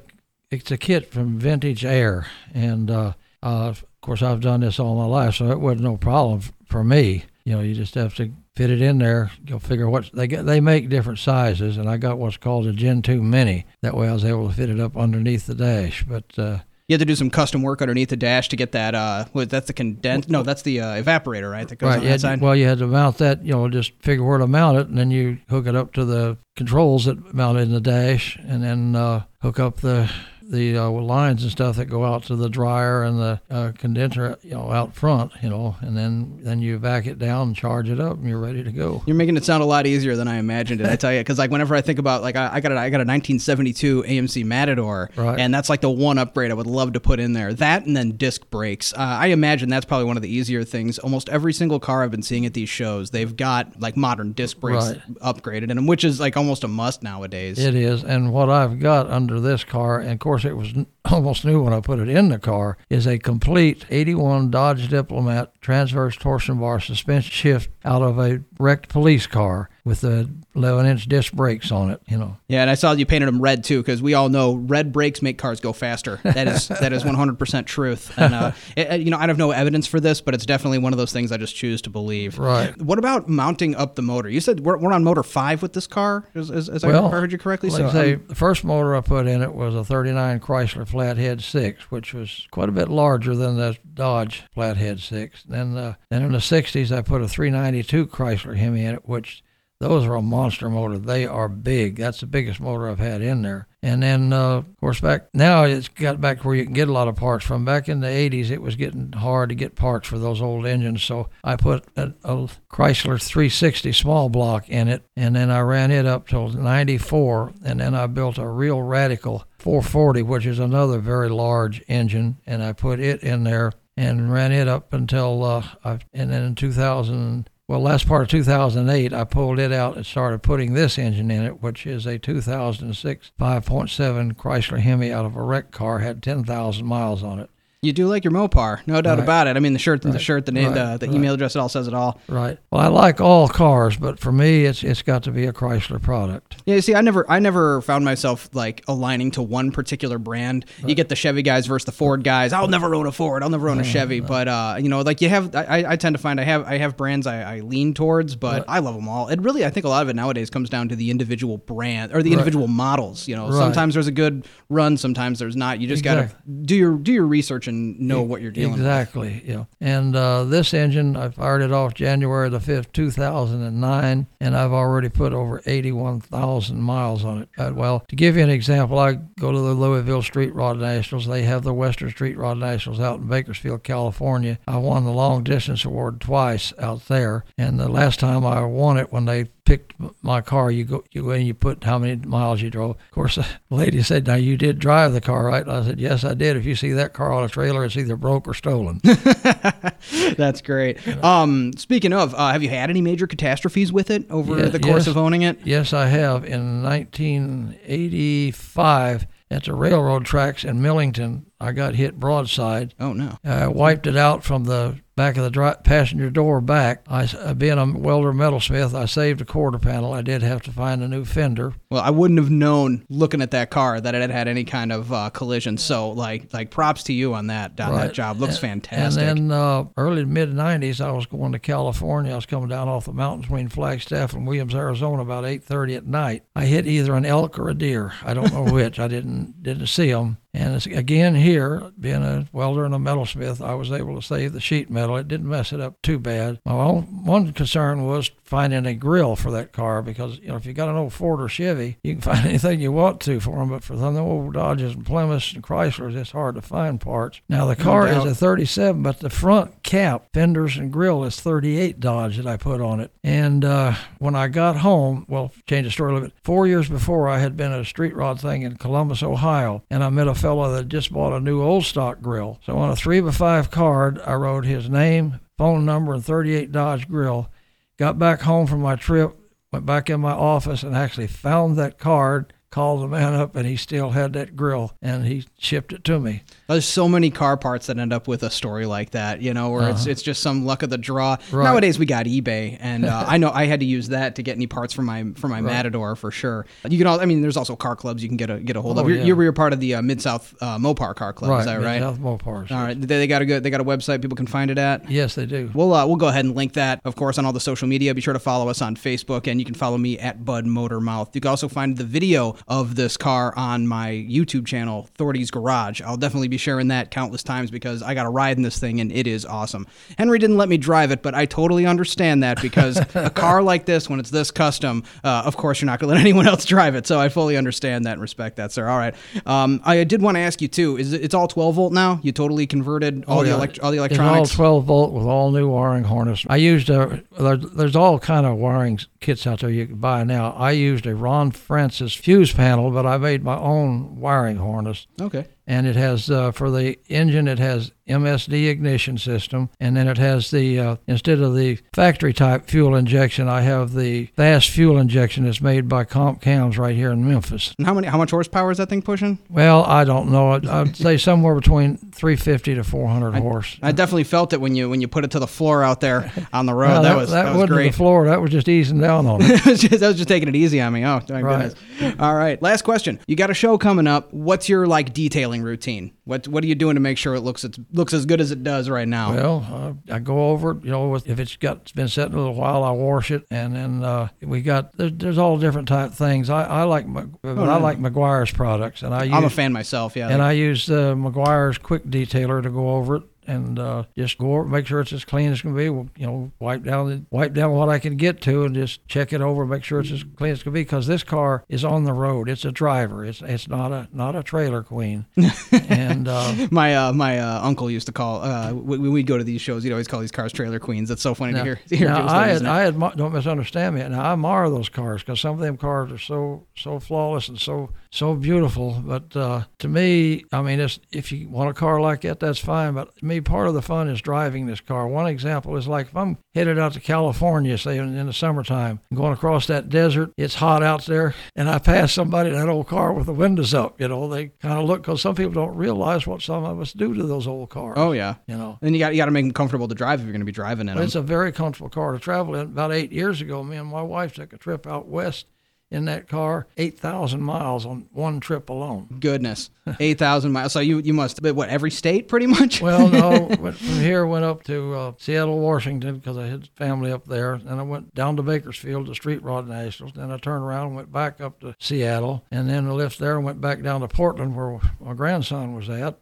[0.50, 4.96] it's a kit from Vintage Air, and uh, uh, of course I've done this all
[4.96, 7.26] my life, so it wasn't no problem for me.
[7.44, 9.30] You know, you just have to fit it in there.
[9.46, 10.48] You'll figure what they get.
[10.48, 13.68] They make different sizes, and I got what's called a Gen 2 Mini.
[13.84, 16.04] That way, I was able to fit it up underneath the dash.
[16.04, 18.96] But uh, you had to do some custom work underneath the dash to get that.
[18.96, 20.28] Uh, what, that's the condens.
[20.28, 21.68] No, that's the uh, evaporator, right?
[21.68, 22.42] That goes right, on that side.
[22.42, 23.46] well, you had to mount that.
[23.46, 26.04] You know, just figure where to mount it, and then you hook it up to
[26.04, 30.12] the controls that mount in the dash, and then uh, hook up the
[30.50, 34.38] the uh, lines and stuff that go out to the dryer and the uh, condenser,
[34.42, 37.90] you know, out front, you know, and then then you back it down and charge
[37.90, 39.04] it up, and you're ready to go.
[39.06, 40.88] You're making it sound a lot easier than I imagined it.
[40.88, 42.90] I tell you, because like whenever I think about like I, I got a, I
[42.90, 45.40] got a 1972 AMC Matador, Right.
[45.40, 47.54] and that's like the one upgrade I would love to put in there.
[47.54, 48.94] That and then disc brakes.
[48.94, 50.98] Uh, I imagine that's probably one of the easier things.
[51.00, 54.60] Almost every single car I've been seeing at these shows, they've got like modern disc
[54.60, 55.02] brakes Right.
[55.22, 57.60] upgraded in them, which is like almost a must nowadays.
[57.60, 60.74] It is, and what I've got under this car, and of course it was
[61.06, 65.60] almost new when I put it in the car, is a complete 81 Dodge Diplomat
[65.62, 71.08] transverse torsion bar suspension shift out of a wrecked police car with the 11 inch
[71.08, 72.38] disc brakes on it, you know.
[72.48, 75.22] Yeah, and I saw you painted them red too, because we all know red brakes
[75.22, 76.20] make cars go faster.
[76.24, 78.12] That is that is 100% truth.
[78.18, 80.78] And uh, it- you know, I don't have no evidence for this, but it's definitely
[80.80, 82.38] one of those things I just choose to believe.
[82.38, 82.80] Right.
[82.82, 84.30] What about mounting up the motor?
[84.30, 87.10] You said we're, we're on motor five with this car, as, as, as I Well,
[87.10, 87.70] heard you correctly.
[87.70, 91.42] So say, um, the first motor I put in it was a 39 Chrysler Flathead
[91.42, 95.44] 6, which was quite a bit larger than the Dodge Flathead 6.
[95.48, 99.44] Then, uh, then in the 60s, I put a 392 Chrysler Hemi in it, which
[99.80, 100.98] those are a monster motor.
[100.98, 101.98] They are big.
[101.98, 103.68] That's the biggest motor I've had in there.
[103.84, 106.92] And then, uh, of course, back now it's got back where you can get a
[106.92, 107.64] lot of parts from.
[107.64, 111.04] Back in the 80s, it was getting hard to get parts for those old engines.
[111.04, 115.92] So I put a, a Chrysler 360 small block in it, and then I ran
[115.92, 120.98] it up till 94, and then I built a real radical 440, which is another
[120.98, 125.64] very large engine, and I put it in there and ran it up until, uh,
[125.84, 130.06] I, and then in 2000 well, last part of 2008, I pulled it out and
[130.06, 135.36] started putting this engine in it, which is a 2006 5.7 Chrysler Hemi out of
[135.36, 137.50] a wrecked car, had 10,000 miles on it.
[137.84, 139.24] You do like your Mopar, no doubt Right.
[139.24, 139.56] about it.
[139.56, 141.00] I mean, the shirt, the shirt, the name, the, Right.
[141.00, 141.16] the Right.
[141.16, 142.20] email address, it all says it all.
[142.28, 142.58] Right.
[142.72, 146.02] Well, I like all cars, but for me, it's it's got to be a Chrysler
[146.02, 146.58] product.
[146.66, 150.66] Yeah, you see, I never, I never found myself like aligning to one particular brand.
[150.88, 152.52] You get the Chevy guys versus the Ford guys.
[152.52, 153.44] I'll never own a Ford.
[153.44, 154.22] I'll never own a Chevy.
[154.22, 156.80] But uh, you know, like you have, I, I tend to find I have, I
[156.80, 159.28] have brands I, I lean towards, but I love them all.
[159.28, 162.12] It really, I think a lot of it nowadays comes down to the individual brand
[162.12, 163.28] or the individual models.
[163.28, 163.54] You know, Right.
[163.60, 165.80] sometimes there's a good run, sometimes there's not.
[165.80, 166.28] You just Exactly.
[166.36, 168.82] gotta do your do your research and know what you're dealing with.
[168.82, 169.44] Exactly.
[169.46, 169.66] Yeah.
[169.80, 175.10] And uh, this engine, I fired it off January the 5th, 2009, and I've already
[175.10, 177.50] put over 81,000 miles on it.
[177.58, 181.28] Uh, well, to give you an example, I go to the Louisville Street Rod Nationals.
[181.28, 184.60] They have the Western Street Rod Nationals out in Bakersfield, California.
[184.68, 188.98] I won the long distance award twice out there, and the last time I won
[188.98, 192.62] it when they picked my car, you go you and you put how many miles
[192.62, 192.92] you drove.
[192.92, 196.24] Of course, the lady said, "Now you did drive the car, right?" I said, "Yes,
[196.24, 196.56] I did.
[196.56, 199.02] If you see that car on a trailer, is either broke or stolen."
[200.38, 201.00] That's great.
[201.24, 205.06] Um, speaking of, uh, have you had any major catastrophes with it over the course
[205.06, 205.08] yes.
[205.08, 205.58] of owning it?
[205.64, 206.46] yes, I have.
[206.46, 212.94] In 1985, at the railroad tracks in Millington, I got hit broadside.
[213.00, 213.38] Oh no.
[213.44, 217.04] I wiped it out from the back of the dri- passenger door back.
[217.10, 220.14] I, uh, being a welder metalsmith, I saved a quarter panel.
[220.14, 221.74] I did have to find a new fender.
[221.92, 224.94] Well, I wouldn't have known looking at that car that it had had any kind
[224.94, 225.78] of uh, collision.
[225.78, 228.40] So, like, like props to you on that on that job.
[228.40, 229.24] Looks And- fantastic.
[229.24, 232.32] And then uh, early to mid '90s, I was going to California.
[232.32, 236.06] I was coming down off the mountains between Flagstaff and Williams, Arizona, about 8:30 at
[236.06, 236.44] night.
[236.56, 238.14] I hit either an elk or a deer.
[238.24, 239.00] I don't know which.
[239.00, 240.38] I didn't didn't see them.
[240.54, 244.54] And it's, again, here, being a welder and a metalsmith, I was able to save
[244.54, 245.18] the sheet metal.
[245.18, 246.60] It didn't mess it up too bad.
[246.66, 250.66] My own, one concern was finding a grill for that car because, you know, if
[250.66, 253.58] you got an old Ford or Chevy, you can find anything you want to for
[253.58, 253.70] them.
[253.70, 257.42] But for them old Dodges and Plymouths and Chryslers, it's hard to find parts.
[257.50, 262.00] Now, the car is a 37, but the front cap, fenders, and grill is 38
[262.00, 263.12] Dodge that I put on it.
[263.24, 266.38] And uh, when I got home, well, change the story a little bit.
[266.44, 270.04] Four years before, I had been at a street rod thing in Columbus, Ohio, and
[270.04, 272.60] I met a fellow that just bought a new old stock grill.
[272.66, 276.72] So on a three by five card, I wrote his name, phone number, and 38
[276.72, 277.50] Dodge grill.
[277.98, 279.36] Got back home from my trip,
[279.72, 282.54] went back in my office, and actually found that card.
[282.78, 286.20] Called the man up, and he still had that grill, and he shipped it to
[286.20, 286.44] me.
[286.68, 289.72] There's so many car parts that end up with a story like that, you know,
[289.72, 291.34] where it's it's just some luck of the draw.
[291.34, 291.58] Uh-huh.
[291.58, 291.64] Right.
[291.64, 294.58] Nowadays we got eBay, and uh, I know I had to use that to get
[294.58, 296.68] any parts for my for my Matador for sure.
[296.88, 298.82] You can all, I mean, there's also car clubs you can get a get a
[298.84, 299.06] hold of.
[299.06, 299.26] Oh, You're, yeah.
[299.26, 302.00] you're part of the uh, Mid South uh, Mopar Car Club, is that right?
[302.00, 302.70] Mid-South Mopars.
[302.70, 304.78] All right, they, they got a good they got a website people can find it
[304.78, 305.10] at.
[305.10, 305.72] Yes, they do.
[305.74, 308.14] We'll uh, we'll go ahead and link that, of course, on all the social media.
[308.14, 311.02] Be sure to follow us on Facebook, and you can follow me at Bud Motor
[311.02, 311.34] Mouth.
[311.34, 316.02] You can also find the video of this car on my YouTube channel, Thordy's Garage.
[316.02, 319.00] I'll definitely be sharing that countless times because I got a ride in this thing,
[319.00, 319.88] and it is awesome.
[320.18, 323.86] Henry didn't let me drive it, but I totally understand that because a car like
[323.86, 326.66] this, when it's this custom, uh, of course you're not going to let anyone else
[326.66, 327.08] drive it.
[327.08, 328.88] So I fully understand that and respect that, sir.
[328.88, 329.16] All right.
[329.46, 330.98] Um, I did want to ask you too.
[330.98, 332.20] Is it, it's all 12 volt now?
[332.24, 333.56] You totally converted all the yeah.
[333.56, 334.52] elect- all the It's electronics.
[334.52, 336.46] all 12 volt with all new wiring harness.
[336.50, 340.24] I used a there, there's all kind of wiring kits out there you can buy
[340.24, 340.52] now.
[340.52, 345.08] I used a Ron Francis fuse panel, but I made my own wiring harness.
[345.20, 345.48] Okay.
[345.66, 350.18] And it has uh, for the engine, it has MSD ignition system, and then it
[350.18, 354.98] has the uh, instead of the factory type fuel injection, I have the fast fuel
[354.98, 357.74] injection that's made by Comp Cams right here in Memphis.
[357.78, 358.08] And how many?
[358.08, 359.40] How much horsepower is that thing pushing?
[359.50, 360.52] Well, I don't know.
[360.54, 363.78] I'd, I'd say somewhere between 350 to 400 horse.
[363.82, 366.32] I definitely felt it when you when you put it to the floor out there
[366.54, 366.90] on the road.
[366.90, 367.92] Well, that, was that, was wasn't great.
[367.92, 368.26] the floor.
[368.26, 369.48] That was just easing down on it.
[369.58, 371.04] That was just, that was just taking it easy on me.
[371.06, 371.74] Oh, my Right.
[372.00, 372.16] goodness.
[372.20, 372.62] All right.
[372.62, 373.20] Last question.
[373.28, 374.32] You got a show coming up.
[374.34, 376.14] What's your like detailing routine?
[376.26, 378.52] What What are you doing to make sure it looks it looks as good as
[378.52, 379.34] it does right now?
[379.34, 379.68] Well,
[380.10, 380.84] uh, I go over it.
[380.84, 383.46] You know, with, if it's got it's been sitting a little while, I wash it,
[383.52, 386.50] and then uh, we got there's, there's all different type things.
[386.50, 390.16] I, I like but I like Meguiar's products, and I use I'm a fan myself.
[390.16, 390.30] Yeah.
[390.30, 393.24] and I use uh, Meguiar's quick detailer to go over it.
[393.48, 395.86] And uh, just go over, make sure it's as clean as can be.
[395.86, 399.32] You know, wipe down the, wipe down what I can get to, and just check
[399.32, 400.82] it over, make sure it's as clean as can be.
[400.82, 402.50] Because this car is on the road.
[402.50, 403.24] It's a driver.
[403.24, 405.26] It's it's not a not a trailer queen.
[405.72, 409.44] and uh, my uh, my uh, uncle used to call uh, when we'd go to
[409.44, 409.84] these shows.
[409.84, 411.08] He'd always call these cars trailer queens.
[411.10, 411.80] That's so funny Now, to hear.
[411.88, 414.08] To hear now, I, things, ad, I admi- don't misunderstand me.
[414.08, 417.60] Now I admire those cars because some of them cars are so so flawless and
[417.60, 419.02] so so beautiful.
[419.06, 422.60] But uh, to me, I mean, it's, if you want a car like that, that's
[422.60, 422.94] fine.
[422.94, 425.08] But to me, part of the fun is driving this car.
[425.08, 429.00] One example is like if I'm headed out to California, say in, in the summertime,
[429.14, 432.88] going across that desert, it's hot out there, and I pass somebody in that old
[432.88, 434.00] car with the windows up.
[434.02, 436.94] You know, they kind of look because some people don't realize what some of us
[436.94, 437.96] do to those old cars.
[437.98, 438.36] Oh yeah.
[438.48, 438.78] you know.
[438.82, 440.46] Then you got you got to make them comfortable to drive if you're going to
[440.46, 441.06] be driving in But them.
[441.06, 442.62] it's a very comfortable car to travel in.
[442.62, 445.46] About eight years ago, me and my wife took a trip out west
[445.90, 449.18] in that car, 8,000 miles on one trip alone.
[449.20, 449.70] Goodness,
[450.00, 450.74] eight thousand miles.
[450.74, 452.82] So you you must but what every state pretty much.
[452.82, 457.12] Well, no, went from here went up to uh, Seattle, Washington, because I had family
[457.12, 457.58] up there.
[457.58, 460.14] Then I went down to Bakersfield to Street Rod Nationals.
[460.16, 462.44] Then I turned around and went back up to Seattle.
[462.52, 465.90] And then I left there and went back down to Portland, where my grandson was
[465.90, 466.18] at.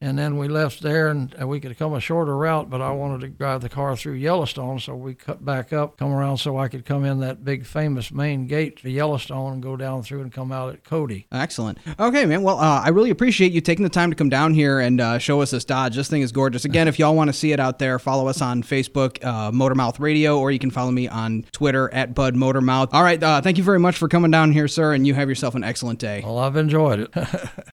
[0.00, 2.92] And then we left there, and uh, we could come a shorter route, but I
[2.92, 6.56] wanted to drive the car through Yellowstone, so we cut back up, come around, so
[6.56, 10.20] I could come in that big famous main gate to Yellowstone and go down through
[10.20, 11.26] and come out at Cody.
[11.32, 11.78] Excellent.
[11.98, 12.42] Okay, man.
[12.42, 15.18] Well, uh, I really appreciate you taking the time to come down here and uh,
[15.18, 15.96] show us this Dodge.
[15.96, 16.64] This thing is gorgeous.
[16.64, 19.98] Again, if y'all want to see it out there, follow us on Facebook, uh, Motormouth
[19.98, 22.90] Radio, or you can follow me on Twitter at Bud Motormouth.
[22.92, 23.20] All right.
[23.20, 25.64] Uh, thank you very much for coming down here, sir, and you have yourself an
[25.64, 26.22] excellent day.
[26.24, 27.10] Well, I've enjoyed it.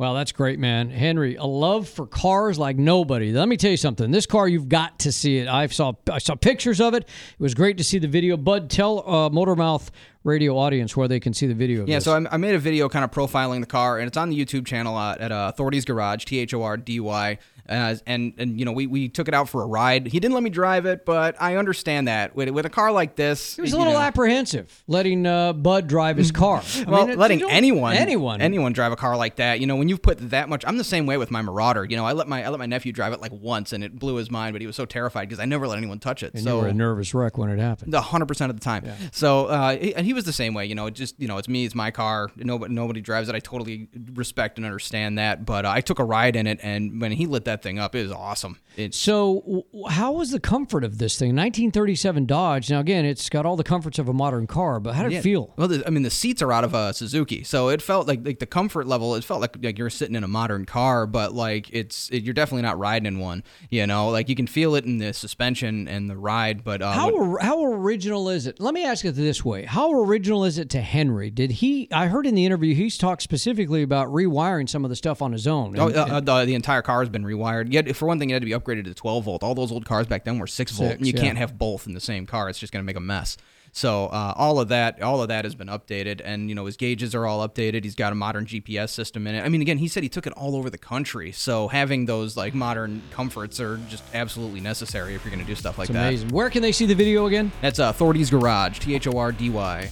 [0.00, 0.90] Wow, that's great, man.
[0.90, 3.32] Henry, a love for cars like nobody.
[3.32, 4.12] Let me tell you something.
[4.12, 5.48] This car, you've got to see it.
[5.48, 7.02] I saw I saw pictures of it.
[7.02, 8.36] It was great to see the video.
[8.36, 9.88] Bud, tell uh, Motormouth
[10.22, 11.82] radio audience where they can see the video.
[11.82, 12.04] Of Yeah, this.
[12.04, 14.38] so I, I made a video kind of profiling the car, and it's on the
[14.38, 17.36] YouTube channel uh, at uh, Thordy's Garage, T H O R D Y.
[17.68, 20.06] Uh, and and you know we, we took it out for a ride.
[20.06, 23.16] He didn't let me drive it, but I understand that with, with a car like
[23.16, 26.62] this, he was a little know- apprehensive letting uh, Bud drive his car.
[26.62, 29.88] I well, mean, letting anyone, anyone, anyone drive a car like that, you know, when
[29.88, 31.84] you've put that much, I'm the same way with my Marauder.
[31.84, 33.98] You know, I let my I let my nephew drive it like once, and it
[33.98, 36.34] blew his mind, but he was so terrified because I never let anyone touch it.
[36.34, 37.94] and so you were a nervous wreck when it happened.
[37.94, 38.84] hundred percent of the time.
[39.12, 40.66] So, uh, he- and he was the same way.
[40.66, 42.30] You know, it just you know, it's me, it's my car.
[42.36, 43.34] Nobody, nobody drives it.
[43.34, 45.44] I totally respect and understand that.
[45.44, 47.94] But uh, I took a ride in it, and when he lit that thing up,
[47.94, 48.58] it was awesome.
[48.76, 51.28] It's So, how was the comfort of this thing?
[51.34, 52.70] 1937 Dodge.
[52.70, 55.22] Now, again, it's got all the comforts of a modern car, but how did it
[55.22, 55.52] feel?
[55.56, 58.24] Well, the, I mean, the seats are out of a Suzuki, so it felt like
[58.24, 59.14] like the comfort level.
[59.16, 62.34] It felt like like you're sitting in a modern car, but like it's it, you're
[62.34, 63.42] definitely not riding in one.
[63.70, 66.62] You know, like you can feel it in the suspension and the ride.
[66.62, 68.60] But uh, How what- how original is it?
[68.60, 71.30] Let me ask it this way: How original is it to Henry?
[71.30, 71.88] Did he?
[71.92, 75.32] I heard in the interview he's talked specifically about rewiring some of the stuff on
[75.32, 75.76] his own.
[75.78, 77.47] Oh, And- uh, uh, the, the entire car has been rewired.
[77.68, 79.42] Yet, for one thing, it had to be upgraded to 12 volt.
[79.42, 81.20] All those old cars back then were 6 volt, Six, and you yeah.
[81.20, 82.48] can't have both in the same car.
[82.48, 83.36] It's just going to make a mess.
[83.72, 86.76] So uh, all of that, all of that has been updated, and you know his
[86.76, 87.84] gauges are all updated.
[87.84, 89.44] He's got a modern GPS system in it.
[89.44, 91.32] I mean, again, he said he took it all over the country.
[91.32, 95.54] So having those like modern comforts are just absolutely necessary if you're going to do
[95.54, 96.08] stuff like it's that.
[96.08, 96.30] amazing.
[96.30, 97.52] Where can they see the video again?
[97.60, 99.90] That's uh, Thordy's Garage, T H O R D Y.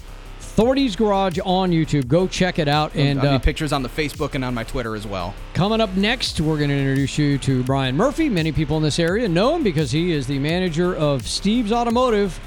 [0.57, 2.09] Thordy's Garage on YouTube.
[2.09, 2.97] Go check it out.
[2.97, 5.35] And I'll uh, pictures on the Facebook and on my Twitter as well.
[5.53, 8.31] Coming up next, we're going to introduce you to Brian Murphy.
[8.31, 12.41] Many people in this area know him because he is the manager of Steve's Automotive.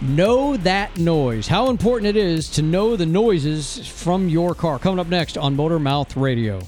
[0.00, 1.48] Know that noise.
[1.48, 4.78] How important it is to know the noises from your car.
[4.78, 6.62] Coming up next on Motor Mouth Radio.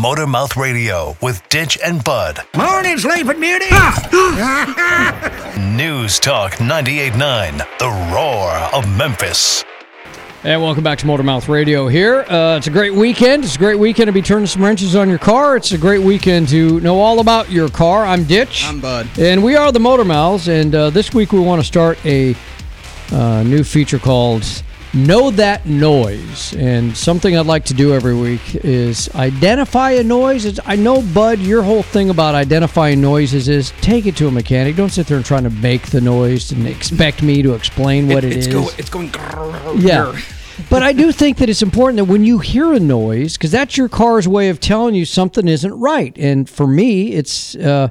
[0.00, 2.40] Motor Mouth Radio with Ditch and Bud.
[2.56, 3.66] Morning, Sleeping Beauty.
[5.60, 9.62] News Talk 98.9, the roar of Memphis.
[10.42, 12.20] And welcome back to Motor Mouth Radio here.
[12.22, 13.44] Uh, it's a great weekend.
[13.44, 15.54] It's a great weekend to be turning some wrenches on your car.
[15.54, 18.06] It's a great weekend to know all about your car.
[18.06, 18.64] I'm Ditch.
[18.64, 19.06] I'm Bud.
[19.18, 20.48] And we are the Motor Mouths.
[20.48, 22.34] And uh, this week we want to start a
[23.12, 24.44] uh, new feature called
[24.92, 26.52] Know That Noise.
[26.54, 30.44] And something I'd like to do every week is identify a noise.
[30.44, 34.30] It's, I know, Bud, your whole thing about identifying noises is take it to a
[34.32, 34.74] mechanic.
[34.74, 38.24] Don't sit there and try to make the noise and expect me to explain what
[38.24, 38.52] it it's is.
[38.52, 39.12] Go, it's going.
[39.80, 40.18] Yeah.
[40.68, 43.76] but I do think that it's important that when you hear a noise, because that's
[43.76, 46.16] your car's way of telling you something isn't right.
[46.18, 47.90] And for me, it's uh,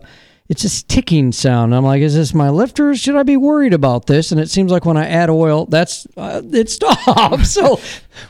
[0.50, 1.76] it's this ticking sound.
[1.76, 2.96] I'm like, is this my lifter?
[2.96, 4.32] Should I be worried about this?
[4.32, 7.52] And it seems like when I add oil, that's uh, it stops.
[7.52, 7.80] so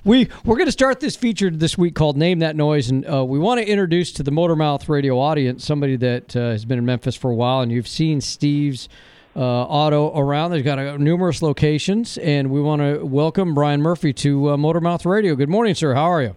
[0.04, 3.24] we we're going to start this feature this week called "Name That Noise," and uh,
[3.24, 6.78] we want to introduce to the Motor Mouth Radio audience somebody that uh, has been
[6.78, 8.90] in Memphis for a while, and you've seen Steve's
[9.34, 10.52] uh, auto around.
[10.52, 15.06] They've got uh, numerous locations, and we want to welcome Brian Murphy to uh, Motormouth
[15.06, 15.36] Radio.
[15.36, 15.94] Good morning, sir.
[15.94, 16.36] How are you?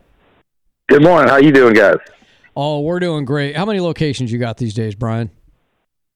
[0.89, 1.29] Good morning.
[1.29, 1.97] How you doing, guys?
[2.55, 3.57] Oh, we're doing great.
[3.57, 5.31] How many locations you got these days, Brian?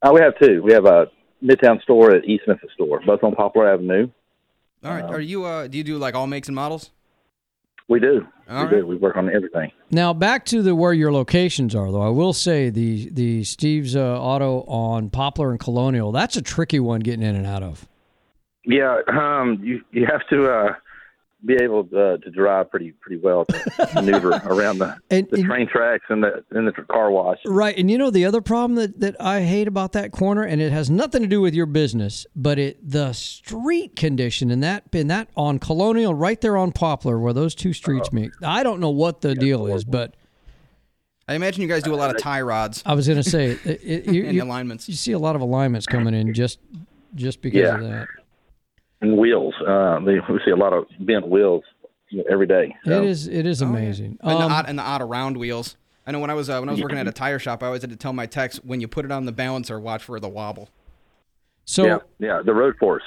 [0.03, 0.63] Uh, we have two.
[0.63, 1.07] We have a
[1.43, 4.09] Midtown store at East Memphis store, both on Poplar Avenue.
[4.85, 5.05] All right.
[5.05, 5.45] Are you?
[5.45, 6.91] Uh, do you do like all makes and models?
[7.89, 8.27] We do.
[8.49, 8.87] All we do.
[8.87, 9.71] We work on everything.
[9.91, 12.03] Now back to the where your locations are, though.
[12.03, 16.13] I will say the the Steve's uh, Auto on Poplar and Colonial.
[16.13, 17.89] That's a tricky one getting in and out of.
[18.65, 19.01] Yeah.
[19.09, 19.61] Um.
[19.63, 20.75] You you have to uh
[21.47, 25.47] be able uh, to drive pretty pretty well to maneuver around the, And- the and-
[25.47, 27.39] train tracks and the and the car wash.
[27.47, 30.61] Right, and you know the other problem that, that I hate about that corner, and
[30.61, 34.85] it has nothing to do with your business, but it the street condition in that
[34.93, 38.33] in that on Colonial, right there on Poplar, where those two streets meet.
[38.43, 40.15] I don't know what the deal is, but
[41.29, 43.47] I imagine you guys do a lot of tie rods I was going to say
[43.65, 44.89] it, it, you, and you, alignments.
[44.89, 46.59] you see a lot of alignments coming in just
[47.15, 47.75] just because Yeah.
[47.77, 48.09] of that.
[49.01, 49.55] And wheels.
[49.67, 51.63] Uh, they, we see a lot of bent wheels
[52.09, 52.75] you know, every day.
[52.85, 54.19] So, It is it is amazing.
[54.23, 55.77] and, Um, the odd, and the odd around wheels.
[56.07, 57.67] I know when I was uh, when I was working at a tire shop, I
[57.67, 60.19] always had to tell my techs when you put it on the balancer, watch for
[60.21, 60.71] the wobble.
[61.65, 61.99] so yeah.
[62.19, 62.43] Yeah.
[62.45, 63.03] The road force.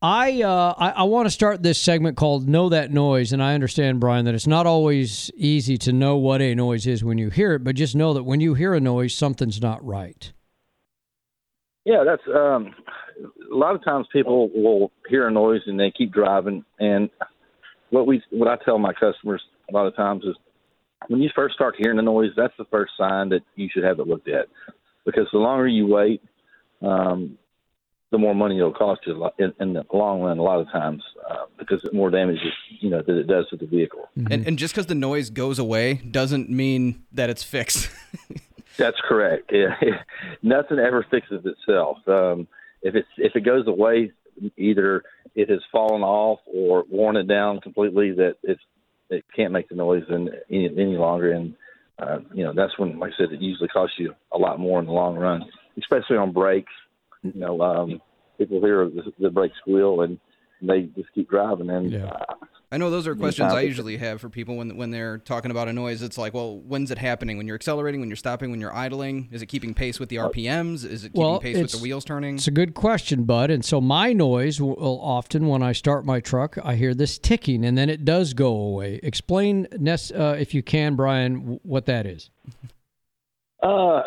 [0.00, 3.54] I, uh, I I want to start this segment called "Know That Noise," and I
[3.54, 7.30] understand, Brian, that it's not always easy to know what a noise is when you
[7.30, 10.32] hear it, but just know that when you hear a noise, something's not right.
[11.84, 12.74] Yeah, that's um,
[13.18, 16.64] a lot of times people will hear a noise and they keep driving.
[16.78, 17.10] And
[17.90, 20.36] what we what I tell my customers a lot of times is
[21.08, 24.00] when you first start hearing the noise, that's the first sign that you should have
[24.00, 24.46] it looked at.
[25.06, 26.22] Because the longer you wait,
[26.82, 27.38] um,
[28.10, 30.38] the more money it'll cost you in, in the long run.
[30.38, 33.48] A lot of times, uh, because the more damage it, you know that it does
[33.50, 34.08] to the vehicle.
[34.30, 37.90] And, and just because the noise goes away doesn't mean that it's fixed.
[38.76, 39.50] That's correct.
[39.52, 39.74] Yeah,
[40.42, 41.98] nothing ever fixes itself.
[42.06, 42.48] Um,
[42.82, 44.12] if it's if it goes away,
[44.56, 45.02] either
[45.34, 48.60] it has fallen off or worn it down completely that it's
[49.10, 51.32] it can't make the noise any, any longer.
[51.32, 51.54] And
[51.98, 54.78] uh, you know that's when, like I said, it usually costs you a lot more
[54.80, 55.44] in the long run,
[55.78, 56.72] especially on brakes.
[57.22, 58.00] You know, um,
[58.36, 60.18] people hear the, the brake squeal and
[60.62, 62.06] they just keep driving, and Yeah.
[62.06, 62.34] uh,
[62.70, 65.68] I know those are questions I usually have for people when when they're talking about
[65.68, 66.02] a noise.
[66.02, 67.38] It's like, well, when's it happening?
[67.38, 68.00] When you're accelerating?
[68.00, 68.50] When you're stopping?
[68.50, 69.28] When you're idling?
[69.32, 70.84] Is it keeping pace with the RPMs?
[70.84, 72.34] Is it keeping Well, pace with the wheels turning?
[72.34, 73.50] It's a good question, Bud.
[73.50, 77.64] And so my noise will often, when I start my truck, I hear this ticking,
[77.64, 79.00] and then it does go away.
[79.02, 82.28] Explain, Ness, uh, if you can, Brian, what that is.
[83.62, 84.02] Uh,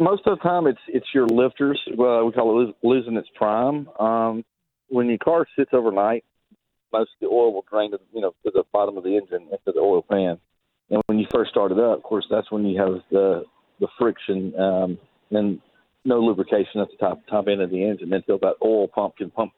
[0.00, 1.78] most of the time, it's it's your lifters.
[1.96, 3.88] Well, we call it losing its prime.
[3.98, 4.44] Um,
[4.88, 6.24] when your car sits overnight,
[6.92, 9.48] most of the oil will drain to you know to the bottom of the engine
[9.50, 10.38] into the oil pan.
[10.90, 13.44] And when you first start it up, of course, that's when you have the
[13.80, 14.98] the friction um,
[15.30, 15.60] and
[16.04, 19.30] no lubrication at the top top end of the engine until that oil pump can
[19.30, 19.52] pump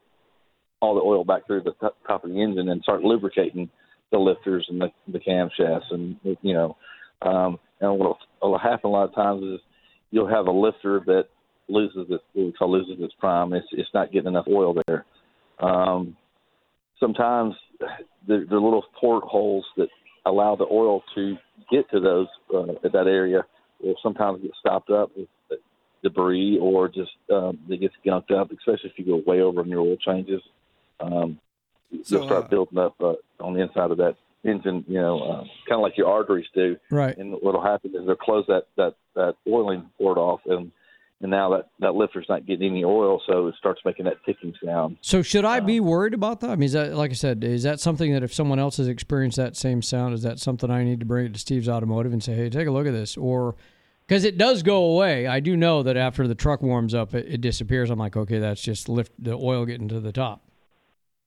[0.81, 3.69] all the oil back through the top, top of the engine and start lubricating
[4.11, 6.77] the lifters and the, the camshafts and you know
[7.21, 9.59] um, and what will happen a lot of times is
[10.11, 11.25] you'll have a lifter that
[11.69, 13.53] loses its what we call loses its prime.
[13.53, 15.05] It's it's not getting enough oil there.
[15.59, 16.15] Um,
[17.03, 17.53] sometimes
[18.27, 19.89] the, the little portholes that
[20.25, 21.35] allow the oil to
[21.69, 23.41] get to those uh, at that area
[23.81, 25.27] will sometimes get stopped up with
[26.03, 29.69] debris or just um, it gets gunked up, especially if you go way over in
[29.69, 30.41] your oil changes.
[30.99, 31.39] Um,
[32.03, 35.19] So, you'll start uh, building up uh, on the inside of that engine, you know,
[35.19, 36.77] uh, kind of like your arteries do.
[36.89, 37.15] Right.
[37.17, 40.71] And what'll happen is they'll close that that that oiling port off, and
[41.23, 44.53] and now that that lifter's not getting any oil, so it starts making that ticking
[44.63, 44.97] sound.
[45.01, 46.49] So should I be worried about that?
[46.49, 48.87] I mean, is that like I said, is that something that if someone else has
[48.87, 52.13] experienced that same sound, is that something I need to bring it to Steve's Automotive
[52.13, 53.55] and say, hey, take a look at this, or
[54.05, 55.25] because it does go away.
[55.25, 57.89] I do know that after the truck warms up, it, it disappears.
[57.89, 60.43] I'm like, okay, that's just lift the oil getting to the top.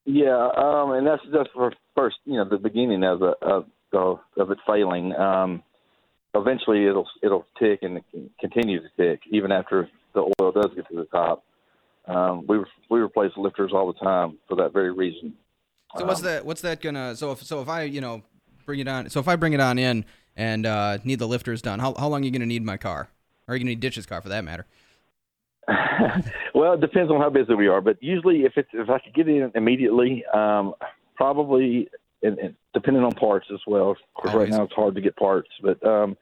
[0.05, 4.19] Yeah, um, and that's just for first, you know, the beginning of the of, of,
[4.37, 5.15] of it failing.
[5.15, 5.63] Um,
[6.41, 8.01] eventually, it'll it'll tick and
[8.41, 11.45] continue to tick even after the oil does get to the top.
[12.07, 12.59] Um, we
[12.91, 15.34] we replace lifters all the time for that very reason.
[15.97, 16.45] So what's that?
[16.45, 17.16] What's that gonna?
[17.16, 18.22] So if so if I you know
[18.64, 19.09] bring it on.
[19.11, 20.05] So if I bring it on in
[20.37, 23.09] and uh, need the lifters done, how how long are you gonna need my car?
[23.47, 24.66] Or are you gonna need Ditch's car for that matter?
[26.55, 29.14] well, it depends on how busy we are, but usually if it's if I could
[29.14, 30.74] get in immediately, um,
[31.16, 31.89] probably
[32.23, 33.91] and, and depending on parts as well.
[33.91, 36.17] Of course, right now it's hard to get parts, but um,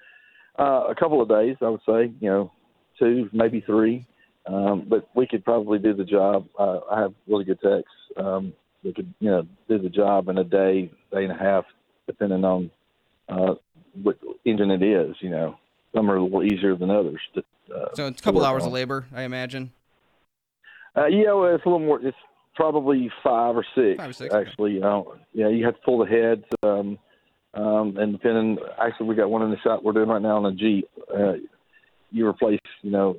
[0.58, 2.52] uh, a couple of days, I would say, you know,
[2.98, 4.06] two, maybe three.
[4.46, 6.46] Um, but we could probably do the job.
[6.58, 7.90] Uh, I have really good techs.
[8.16, 11.64] Um, we could, you know, do the job in a day, day and a half,
[12.06, 12.70] depending on
[13.30, 13.54] uh,
[14.02, 15.16] what engine it is.
[15.20, 15.56] You know,
[15.94, 17.20] some are a little easier than others.
[17.34, 17.42] To,
[17.74, 18.68] uh, So it's a couple hours on.
[18.68, 19.72] of labor, I imagine.
[20.94, 22.00] Uh, yeah, well, it's a little more.
[22.06, 22.16] It's
[22.54, 23.98] probably five or six.
[23.98, 24.82] Five or six, actually.
[24.82, 25.02] Uh,
[25.32, 26.98] yeah, you have to pull the heads, um,
[27.54, 28.58] um, and depending.
[28.80, 30.88] Actually, we got one in the shop we're doing right now on a Jeep.
[31.14, 31.34] Uh,
[32.10, 33.16] you replace, you know,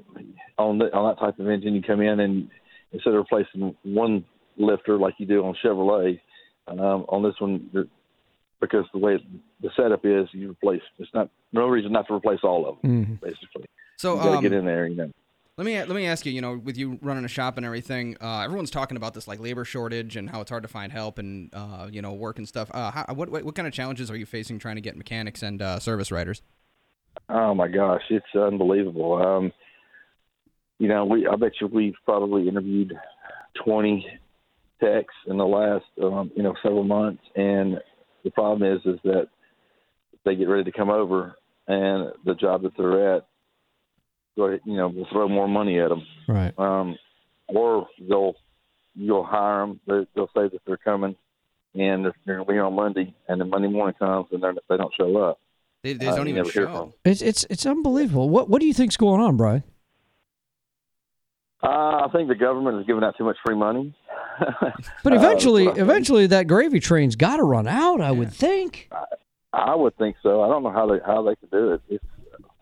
[0.57, 2.49] on the, on that type of engine, you come in and
[2.93, 4.23] instead of replacing one
[4.57, 6.19] lifter like you do on Chevrolet,
[6.67, 7.69] um, on this one,
[8.61, 9.17] because the way
[9.61, 10.81] the setup is, you replace.
[10.97, 13.19] It's not no reason not to replace all of them.
[13.21, 13.65] Basically,
[13.97, 15.11] So you got to um, get in there, you know.
[15.57, 16.33] Let me let me ask you.
[16.33, 19.39] You know, with you running a shop and everything, uh, everyone's talking about this like
[19.39, 22.47] labor shortage and how it's hard to find help and uh, you know work and
[22.47, 22.69] stuff.
[22.73, 25.61] Uh, how, what, what kind of challenges are you facing trying to get mechanics and
[25.61, 26.41] uh, service writers?
[27.29, 29.15] Oh my gosh, it's unbelievable.
[29.15, 29.53] Um,
[30.77, 32.93] you know, we I bet you we've probably interviewed
[33.63, 34.05] twenty
[34.83, 37.79] techs in the last um, you know several months, and
[38.25, 39.29] the problem is is that
[40.25, 41.37] they get ready to come over,
[41.69, 43.27] and the job that they're at,
[44.35, 46.53] go ahead, you know, we'll throw more money at them, Right.
[46.59, 46.97] um,
[47.47, 48.35] or they'll
[48.95, 49.79] you'll hire them.
[49.87, 51.15] They, they'll say that they're coming,
[51.73, 54.53] and they're, they're going to be on Monday, and then Monday morning comes, and they're,
[54.69, 55.39] they don't show up.
[55.83, 56.65] They, they Uh, don't you even never show.
[56.65, 56.93] from 'em.
[57.03, 58.29] It's it's it's unbelievable.
[58.29, 59.63] What what do you think's going on, Brian?
[61.63, 61.67] Uh,
[62.05, 63.95] I think the government is giving out too much free money.
[65.03, 65.89] But Uh, eventually, that's what I think.
[65.89, 68.01] eventually, that gravy train's got to run out.
[68.01, 68.89] I would think.
[69.53, 70.41] I would think so.
[70.41, 71.81] I don't know how they how they can do it.
[71.87, 72.03] It's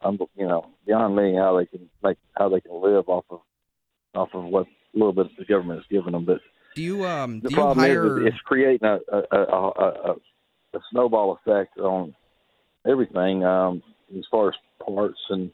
[0.04, 3.40] um, you know beyond me how they can make how they can live off of
[4.16, 6.26] off of what little bit the government has given them.
[6.26, 6.40] But
[6.76, 9.70] Do you um the do you problem hire is it's creating a a, a, a,
[9.70, 10.16] a,
[10.76, 12.14] a snowball effect on
[12.86, 13.82] everything um,
[14.18, 15.52] as far as parts and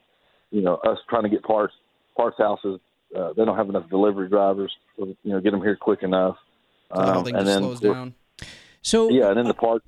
[0.50, 1.74] you know us trying to get parts
[2.16, 2.80] parts houses.
[3.16, 6.36] Uh, they don't have enough delivery drivers to you know get them here quick enough.
[6.94, 8.14] so the whole Um, and then slows down?
[8.82, 9.84] So Yeah, and then the parts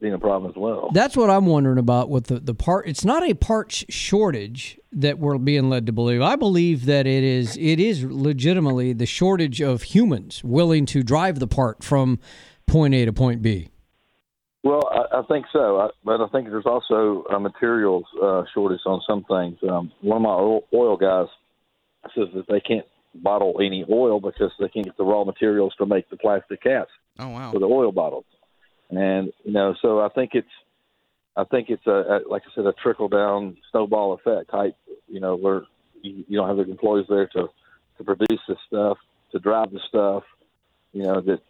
[0.00, 0.90] being a problem as well.
[0.92, 2.88] That's what I'm wondering about with the, the part.
[2.88, 6.22] It's not a parts shortage that we're being led to believe.
[6.22, 11.38] I believe that it is it is legitimately the shortage of humans willing to drive
[11.38, 12.18] the part from
[12.66, 13.68] point A to point B.
[14.62, 18.80] Well, I, I think so, I, but I think there's also a materials uh, shortage
[18.84, 19.56] on some things.
[19.68, 21.28] Um, one of my oil, oil guys
[22.14, 22.84] says that they can't
[23.14, 26.90] bottle any oil because they can't get the raw materials to make the plastic caps
[27.18, 27.52] Oh wow.
[27.52, 28.24] for the oil bottles.
[28.90, 30.48] And you know, so I think it's,
[31.36, 34.76] I think it's a, a like I said, a trickle down snowball effect type.
[35.08, 35.62] You know, where
[36.02, 37.48] you, you don't have the employees there to
[37.98, 38.98] to produce this stuff,
[39.32, 40.24] to drive the stuff.
[40.92, 41.40] You know that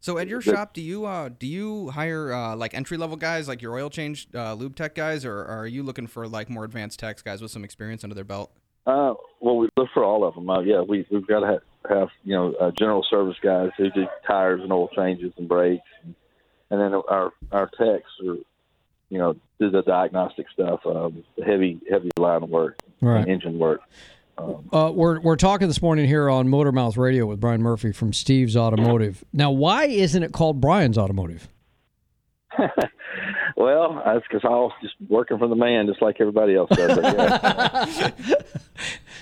[0.00, 3.16] So at your the- shop, do you uh do you hire uh like entry level
[3.16, 6.28] guys like your oil change uh, lube tech guys, or, or are you looking for
[6.28, 8.52] like more advanced techs guys with some experience under their belt?
[8.86, 10.48] Uh, well, we look for all of them.
[10.48, 11.60] Uh, yeah, we we've got to have,
[11.90, 15.82] have you know uh, general service guys who do tires and oil changes and brakes,
[16.04, 16.14] and,
[16.70, 18.36] and then our our techs are
[19.10, 23.26] you know do the diagnostic stuff, um, the heavy heavy line work, Right.
[23.26, 23.80] engine work.
[24.36, 27.90] Um, Uh, we're we're talking this morning here on Motor Mouth Radio with Brian Murphy
[27.92, 29.24] from Steve's Automotive.
[29.32, 31.48] Now, why isn't it called Brian's Automotive?
[33.56, 36.98] well, that's because I was just working for the man, just like everybody else does.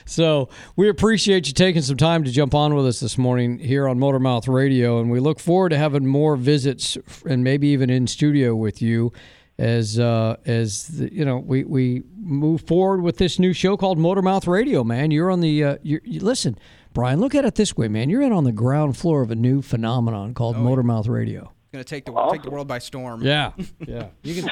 [0.07, 3.89] So we appreciate you taking some time to jump on with us this morning here
[3.89, 6.97] on Motormouth Radio, and we look forward to having more visits
[7.29, 9.13] and maybe even in studio with you
[9.59, 13.99] as uh, as the, you know we we move forward with this new show called
[13.99, 14.85] Motormouth Radio.
[14.85, 16.59] Man, you're on the uh, you you listen,
[16.93, 17.21] Brian.
[17.21, 18.09] Look at it this way, man.
[18.09, 21.53] You're in on the ground floor of a new phenomenon called Motormouth Radio.
[21.79, 23.23] It's gonna take the take the world by storm.
[23.23, 23.53] Yeah,
[23.87, 24.09] yeah.
[24.23, 24.51] You can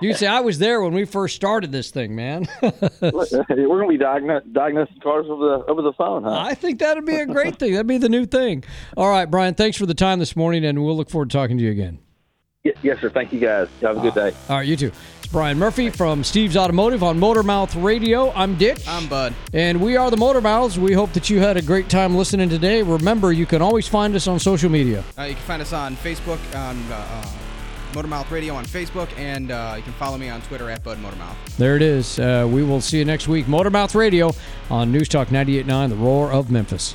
[0.00, 2.46] you can say I was there when we first started this thing, man.
[2.62, 2.70] We're
[3.10, 6.38] going to be diagno- diagnosing cars over the over the phone, huh?
[6.38, 7.72] I think that'd be a great thing.
[7.72, 8.64] That'd be the new thing.
[8.96, 11.58] All right, Brian, thanks for the time this morning, and we'll look forward to talking
[11.58, 11.98] to you again.
[12.64, 13.08] Y- yes, sir.
[13.08, 13.68] Thank you, guys.
[13.80, 14.32] Have a good day.
[14.48, 14.92] All right, you too.
[15.18, 18.30] It's Brian Murphy from Steve's Automotive on Motormouth Radio.
[18.32, 18.86] I'm Ditch.
[18.86, 19.34] I'm Bud.
[19.54, 20.78] and we are the Motor Mouths.
[20.78, 22.82] We hope that you had a great time listening today.
[22.82, 25.02] Remember, you can always find us on social media.
[25.18, 27.26] Uh, you can find us on Facebook on uh, uh,
[27.92, 31.56] Motormouth Radio on Facebook, and uh, you can follow me on Twitter at Bud Motormouth.
[31.56, 32.18] There it is.
[32.18, 33.46] Uh, we will see you next week.
[33.46, 34.32] Motormouth Radio
[34.70, 36.94] on News Talk 98.9, The Roar of Memphis.